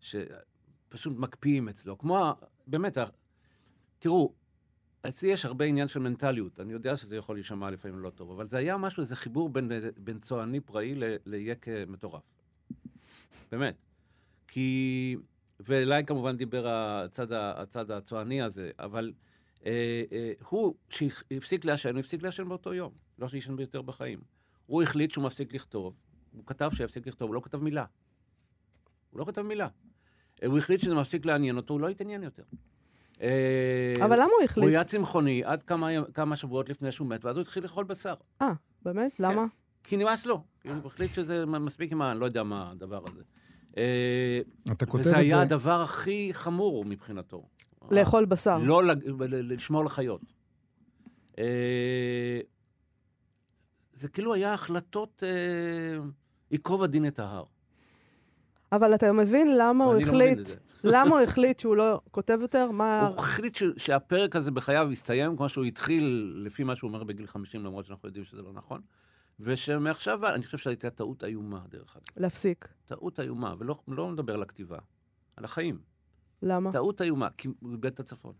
[0.00, 1.98] שפשוט מקפיאים אצלו.
[1.98, 2.32] כמו,
[2.66, 2.98] באמת,
[3.98, 4.32] תראו,
[5.08, 6.60] אצלי יש הרבה עניין של מנטליות.
[6.60, 9.70] אני יודע שזה יכול להישמע לפעמים לא טוב, אבל זה היה משהו, איזה חיבור בין,
[9.98, 10.94] בין צועני פראי
[11.26, 12.22] ליק מטורף.
[13.52, 13.74] באמת.
[14.48, 15.16] כי...
[15.60, 19.12] ואליי כמובן דיבר הצד, הצד הצועני הזה, אבל
[19.66, 22.92] אה, אה, הוא, שהפסיק לעשן, הוא הפסיק לעשן באותו יום.
[23.18, 24.20] לא שעישן ביותר בחיים.
[24.66, 25.94] הוא החליט שהוא מפסיק לכתוב,
[26.32, 27.84] הוא כתב שיפסיק לכתוב, הוא לא כתב מילה.
[29.10, 29.68] הוא לא כתב מילה.
[30.46, 32.42] הוא החליט שזה מפסיק לעניין אותו, הוא לא התעניין יותר.
[33.24, 34.64] אה, אבל למה הוא החליט?
[34.64, 38.14] הוא היה צמחוני עד כמה, כמה שבועות לפני שהוא מת, ואז הוא התחיל לאכול בשר.
[38.42, 38.52] אה,
[38.82, 39.12] באמת?
[39.16, 39.24] כן.
[39.24, 39.44] למה?
[39.84, 40.42] כי נמאס לו.
[40.64, 42.12] הוא החליט שזה מספיק עם ה...
[42.12, 43.22] אני לא יודע מה הדבר הזה.
[43.76, 44.40] אה,
[44.72, 45.10] אתה כותב את זה...
[45.10, 47.42] וזה היה הדבר הכי חמור מבחינתו.
[47.90, 48.58] לאכול בשר.
[48.58, 48.82] לא
[49.30, 50.20] לשמור לחיות.
[51.38, 52.40] אה,
[53.92, 55.22] זה כאילו היה החלטות
[56.50, 57.44] ייקוב הדין את ההר.
[58.72, 60.48] אבל אתה מבין למה הוא החליט...
[60.84, 62.70] למה הוא החליט שהוא לא כותב יותר?
[62.70, 63.06] מה...
[63.06, 67.64] הוא החליט שהפרק הזה בחייו יסתיים כמו שהוא התחיל, לפי מה שהוא אומר בגיל 50,
[67.64, 68.80] למרות שאנחנו יודעים שזה לא נכון.
[69.40, 72.04] ושמעכשיו, אני חושב שהייתה טעות איומה, דרך אגב.
[72.16, 72.68] להפסיק.
[72.84, 74.78] טעות איומה, ולא לא מדבר על הכתיבה,
[75.36, 75.78] על החיים.
[76.42, 76.72] למה?
[76.72, 78.32] טעות איומה, כי הוא איבד את הצפון.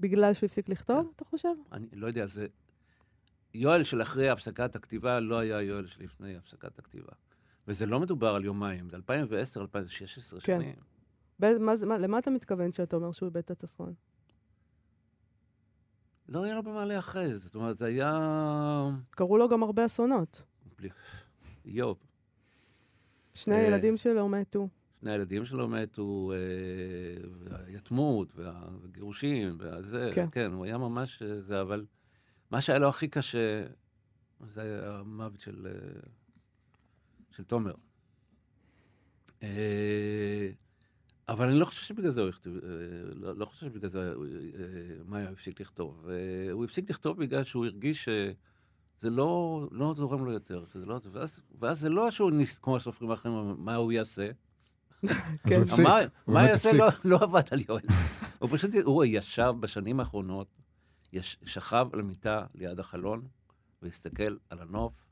[0.00, 1.12] בגלל שהוא הפסיק לכתוב, כן.
[1.16, 1.48] אתה חושב?
[1.72, 2.46] אני לא יודע, זה...
[3.54, 7.12] יואל של אחרי הפסקת הכתיבה לא היה יואל שלפני הפסקת הכתיבה.
[7.68, 10.60] וזה לא מדובר על יומיים, זה 2010, 2016 כן.
[10.60, 10.95] שנים.
[11.40, 13.94] ב- מה, מה, למה אתה מתכוון כשאתה אומר שהוא איבד את הצפון?
[16.28, 18.10] לא היה לו במה להיאחז, זאת אומרת, זה היה...
[19.10, 20.42] קרו לו גם הרבה אסונות.
[20.78, 20.88] בלי...
[21.64, 21.98] איוב.
[23.34, 24.68] שני אה, הילדים שלו מתו.
[25.00, 26.38] שני הילדים שלו מתו, אה,
[28.34, 30.26] והגירושים, וזה, כן.
[30.32, 31.86] כן, הוא היה ממש אה, זה, אבל
[32.50, 33.66] מה שהיה לו הכי קשה,
[34.40, 35.66] זה היה המוות של,
[37.30, 37.74] של תומר.
[41.28, 42.60] אבל אני לא חושב שבגלל זה הוא הכתיב, אה,
[43.14, 44.14] לא, לא חושב שבגלל זה אה,
[45.06, 46.08] מאיה הפסיק לכתוב.
[46.08, 50.64] אה, הוא הפסיק לכתוב בגלל שהוא הרגיש שזה לא, לא זורם לו יותר.
[50.74, 54.30] לא, ואז, ואז זה לא שהוא ניס, כמו הסופרים האחרים, מה הוא יעשה.
[55.48, 55.60] כן.
[56.26, 57.82] מה, יעשה לא, לא עבד על יואל.
[58.38, 60.48] הוא פשוט, הוא ישב בשנים האחרונות,
[61.12, 63.26] יש, שכב על המיטה ליד החלון,
[63.82, 65.06] והסתכל על הנוף.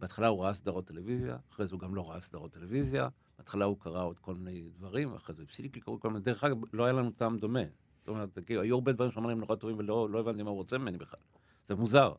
[0.00, 3.08] בהתחלה הוא ראה סדרות טלוויזיה, אחרי זה הוא גם לא ראה סדרות טלוויזיה.
[3.40, 6.20] בהתחלה הוא קרא עוד כל מיני דברים, ואחרי זה הפסיק לקרוא כל מיני...
[6.24, 7.62] דרך אגב, לא היה לנו טעם דומה.
[7.98, 10.78] זאת אומרת, כאילו, היו הרבה דברים שאמרנו נורא טובים ולא לא הבנתי מה הוא רוצה
[10.78, 11.20] ממני בכלל.
[11.66, 12.12] זה מוזר.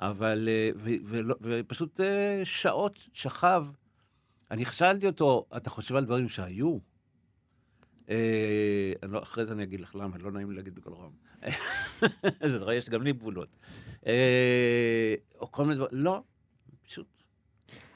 [0.00, 3.66] אבל, אה, ו, ו, ו, ופשוט אה, שעות שכב.
[4.50, 6.78] אני שאלתי אותו, אתה חושב על דברים שהיו?
[8.10, 11.12] אה, לא, אחרי זה אני אגיד לך למה, לא נעים לי להגיד בקול רם.
[12.50, 13.56] זה יש גם לי גבולות.
[15.40, 16.22] או כל מיני דברים, לא,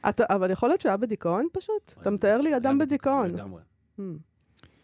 [0.08, 1.94] אתה, אבל יכול להיות שהוא היה בדיכאון פשוט?
[2.00, 3.30] אתה מתאר לי אדם בדיכאון.
[3.30, 3.62] לגמרי.
[3.98, 4.02] Hmm.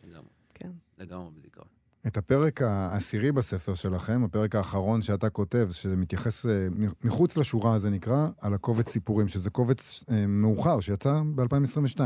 [0.05, 0.28] לגמרי.
[0.55, 0.70] כן.
[0.99, 1.66] לגמרי בדיכאון.
[2.07, 6.66] את הפרק העשירי בספר שלכם, הפרק האחרון שאתה כותב, שזה מתייחס אה,
[7.05, 12.01] מחוץ לשורה, זה נקרא, על הקובץ סיפורים, שזה קובץ אה, מאוחר, שיצא ב-2022.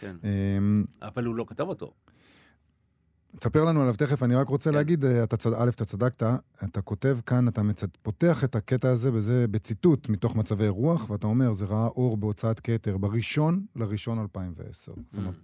[0.00, 0.16] כן.
[0.24, 1.92] אה, אבל הוא לא כתב אותו.
[3.38, 4.76] תספר לנו עליו תכף, אני רק רוצה כן.
[4.76, 6.22] להגיד, אה, אתה צד, א', אתה צדקת,
[6.64, 11.26] אתה כותב כאן, אתה מצט, פותח את הקטע הזה בזה, בציטוט מתוך מצבי רוח, ואתה
[11.26, 14.92] אומר, זה ראה אור בהוצאת כתר בראשון לראשון 2010.
[15.06, 15.34] זאת אומרת,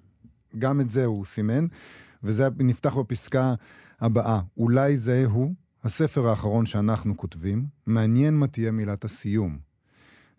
[0.58, 1.66] גם את זה הוא סימן,
[2.22, 3.54] וזה נפתח בפסקה
[4.00, 4.40] הבאה.
[4.56, 9.58] אולי זה הוא הספר האחרון שאנחנו כותבים, מעניין מה תהיה מילת הסיום.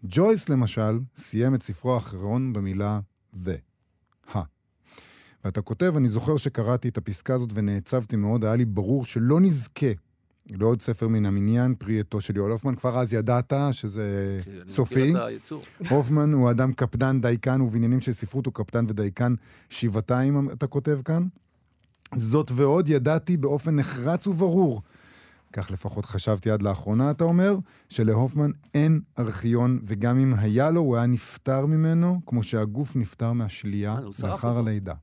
[0.03, 2.99] ג'ויס, למשל, סיים את ספרו האחרון במילה
[3.33, 3.57] the.
[4.35, 4.41] ה.
[5.45, 9.91] ואתה כותב, אני זוכר שקראתי את הפסקה הזאת ונעצבתי מאוד, היה לי ברור שלא נזכה
[10.49, 12.75] לעוד ספר מן המניין, פרי עטו של יואל הופמן.
[12.75, 15.13] כבר אז ידעת שזה סופי.
[15.89, 19.33] הופמן הוא אדם קפדן, דייקן, ובעניינים של ספרות הוא קפדן ודייקן
[19.69, 21.27] שבעתיים, אתה כותב כאן.
[22.15, 24.81] זאת ועוד ידעתי באופן נחרץ וברור,
[25.53, 27.55] כך לפחות חשבתי עד לאחרונה, אתה אומר,
[27.89, 33.93] שלהופמן אין ארכיון, וגם אם היה לו, הוא היה נפטר ממנו, כמו שהגוף נפטר מהשלייה
[33.93, 34.57] אה, שרף לאחר.
[34.57, 34.93] הלידה.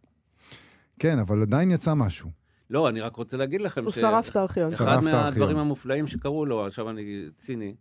[0.98, 2.30] כן, אבל עדיין יצא משהו.
[2.70, 4.70] לא, אני רק רוצה להגיד לכם הוא שרף את הארכיון.
[4.70, 5.24] שרף אחד את הארכיון.
[5.24, 7.74] מהדברים המופלאים שקרו לו, עכשיו אני ציני,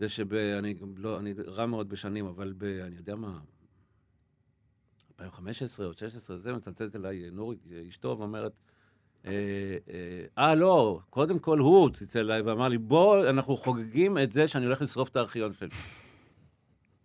[0.00, 2.64] זה שאני לא, אני רע מאוד בשנים, אבל ב...
[2.64, 3.38] אני יודע מה,
[5.20, 7.58] 2015 או 2016, זה, מצלצלת אליי נורית,
[7.88, 8.52] אשתו, ואומרת,
[9.26, 9.32] אה,
[9.90, 14.48] אה, אה, לא, קודם כל הוא צלצל אליי ואמר לי, בוא, אנחנו חוגגים את זה
[14.48, 15.68] שאני הולך לשרוף את הארכיון שלי.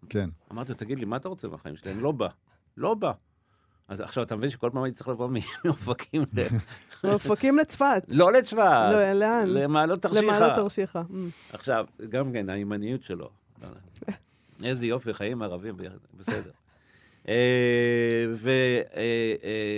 [0.10, 0.30] כן.
[0.52, 1.92] אמרתי לו, תגיד לי, מה אתה רוצה מהחיים שלי?
[1.92, 2.28] אני לא בא.
[2.78, 3.12] לא בא.
[3.90, 5.30] אז עכשיו, אתה מבין שכל פעם הייתי צריך לבוא
[5.66, 6.42] מאופקים ל...
[7.04, 8.04] מאופקים לצפת.
[8.08, 8.90] לא לצפת.
[8.92, 9.48] לא, לאן?
[9.50, 10.26] למעלות תרשיחא.
[10.26, 11.02] למעלות תרשיחא.
[11.10, 11.14] Mm.
[11.54, 13.30] עכשיו, גם כן, הימניות שלו.
[14.64, 16.52] איזה יופי, חיים ערבים ביחד, בסדר.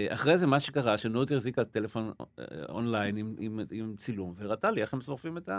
[0.10, 3.18] ואחרי זה, מה שקרה, שנורית החזיקה טלפון אה, אונליין
[3.72, 5.50] עם- צילום, והראתה לי איך הם שורפים את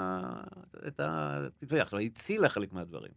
[0.99, 1.81] הכתבי.
[1.81, 3.13] עכשיו, היא הצילה חלק מהדברים.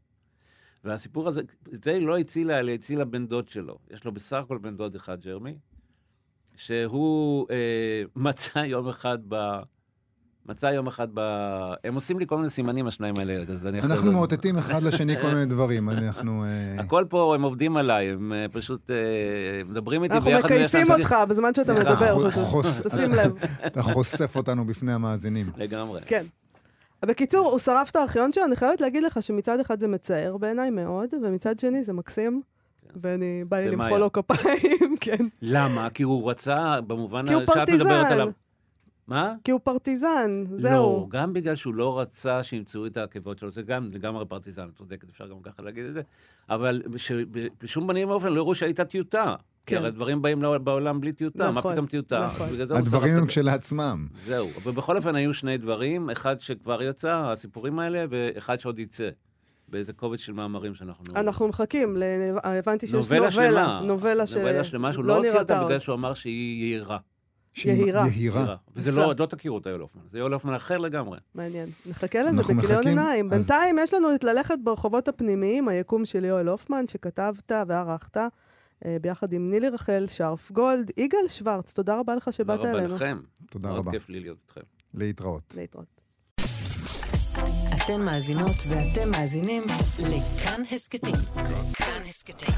[0.86, 1.42] והסיפור הזה,
[1.74, 3.78] את זה היא לא הצילה, אלא הצילה בן דוד שלו.
[3.92, 5.58] יש לו בסך הכל בן דוד אחד, ג'רמי,
[6.56, 9.36] שהוא אה, מצא יום אחד ב...
[10.50, 11.20] מצא יום אחד ב...
[11.84, 13.82] הם עושים לי כל מיני סימנים, השניים האלה, אז אני...
[13.82, 15.90] אנחנו מאותתים אחד לשני כל מיני דברים.
[15.90, 16.44] אנחנו...
[16.44, 18.96] אה, הכל פה, הם עובדים עליי, הם אה, פשוט אה,
[19.70, 20.46] מדברים איתי אנחנו ביחד.
[20.46, 22.66] מכייסים ויחד- אותך בזמן שאתה מדבר, פשוט.
[22.86, 23.32] תשים לב.
[23.66, 25.52] אתה חושף אותנו בפני המאזינים.
[25.58, 26.02] לגמרי.
[26.06, 26.26] כן.
[27.02, 30.70] בקיצור, הוא שרף את הארכיון שלו, אני חייבת להגיד לך שמצד אחד זה מצער בעיניי
[30.70, 32.42] מאוד, ומצד שני זה מקסים.
[33.02, 33.98] ואני בא לי למחוא?
[33.98, 35.26] לו כפיים, כן.
[35.42, 35.90] למה?
[35.90, 38.14] כי הוא רצה, במובן כי הוא שאת מדברת פרטיזן.
[38.14, 38.30] עליו.
[39.08, 39.34] מה?
[39.44, 41.08] כי הוא פרטיזן, לא, זהו.
[41.10, 45.10] גם בגלל שהוא לא רצה שימצאו את העקבות שלו, זה גם לגמרי פרטיזן, את צודקת,
[45.10, 46.02] אפשר גם ככה להגיד את זה,
[46.50, 46.82] אבל
[47.60, 49.36] בשום פנים ואופן לא הראו שהייתה טיוטה.
[49.66, 49.82] כי כן.
[49.82, 52.26] הרי דברים באים בעולם בלי טיוטה, מה נכון, פתאום טיוטה?
[52.26, 52.48] נכון.
[52.76, 54.08] הדברים הם כשלעצמם.
[54.16, 59.10] זהו, ובכל אופן היו שני דברים, אחד שכבר יצא, הסיפורים האלה, ואחד שעוד יצא.
[59.68, 61.04] באיזה קובץ של מאמרים שאנחנו...
[61.16, 61.98] אנחנו מחכים,
[62.44, 63.82] הבנתי שיש נובלה נובלה, שלמה.
[63.84, 64.36] נובלה ש...
[64.36, 65.66] נובלה שלמה שהוא לא הוציא נראתה אותה.
[65.66, 66.98] בגלל שהוא אמר שהיא יהירה.
[67.66, 68.08] יהירה.
[68.08, 68.56] יהירה.
[68.76, 68.92] וזה.
[68.92, 71.18] לא, עוד לא תכירו את יואל הופמן, זה יואל הופמן אחר לגמרי.
[71.36, 71.70] מעניין.
[71.86, 73.30] נחכה לזה בכיליון עיניים.
[73.30, 78.18] בינתיים יש לנו את ללכת ברחובות הפנימיים, היקום של יואל הופמן, שכתבת וערכת
[79.02, 82.96] ביחד עם נילי רחל, שרף גולד, יגאל שוורץ, תודה רבה לך שבאת תודה רבה אלינו.
[82.96, 83.20] לכם.
[83.50, 83.92] תודה מאוד רבה.
[83.92, 84.62] כיף לי להיות איתכם.
[84.94, 85.54] להתראות.
[85.58, 86.02] להתראות.
[87.76, 89.64] אתן מאזינות ואתם מאזינים
[90.00, 91.16] לכאן הסכתים.
[91.74, 92.56] כאן הסכתים,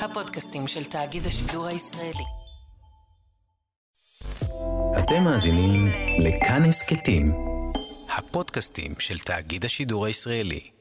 [0.00, 2.24] הפודקאסטים של תאגיד השידור הישראלי.
[4.98, 5.86] אתם מאזינים
[6.18, 7.32] לכאן הסכתים,
[8.18, 10.79] הפודקאסטים של תאגיד השידור הישראלי.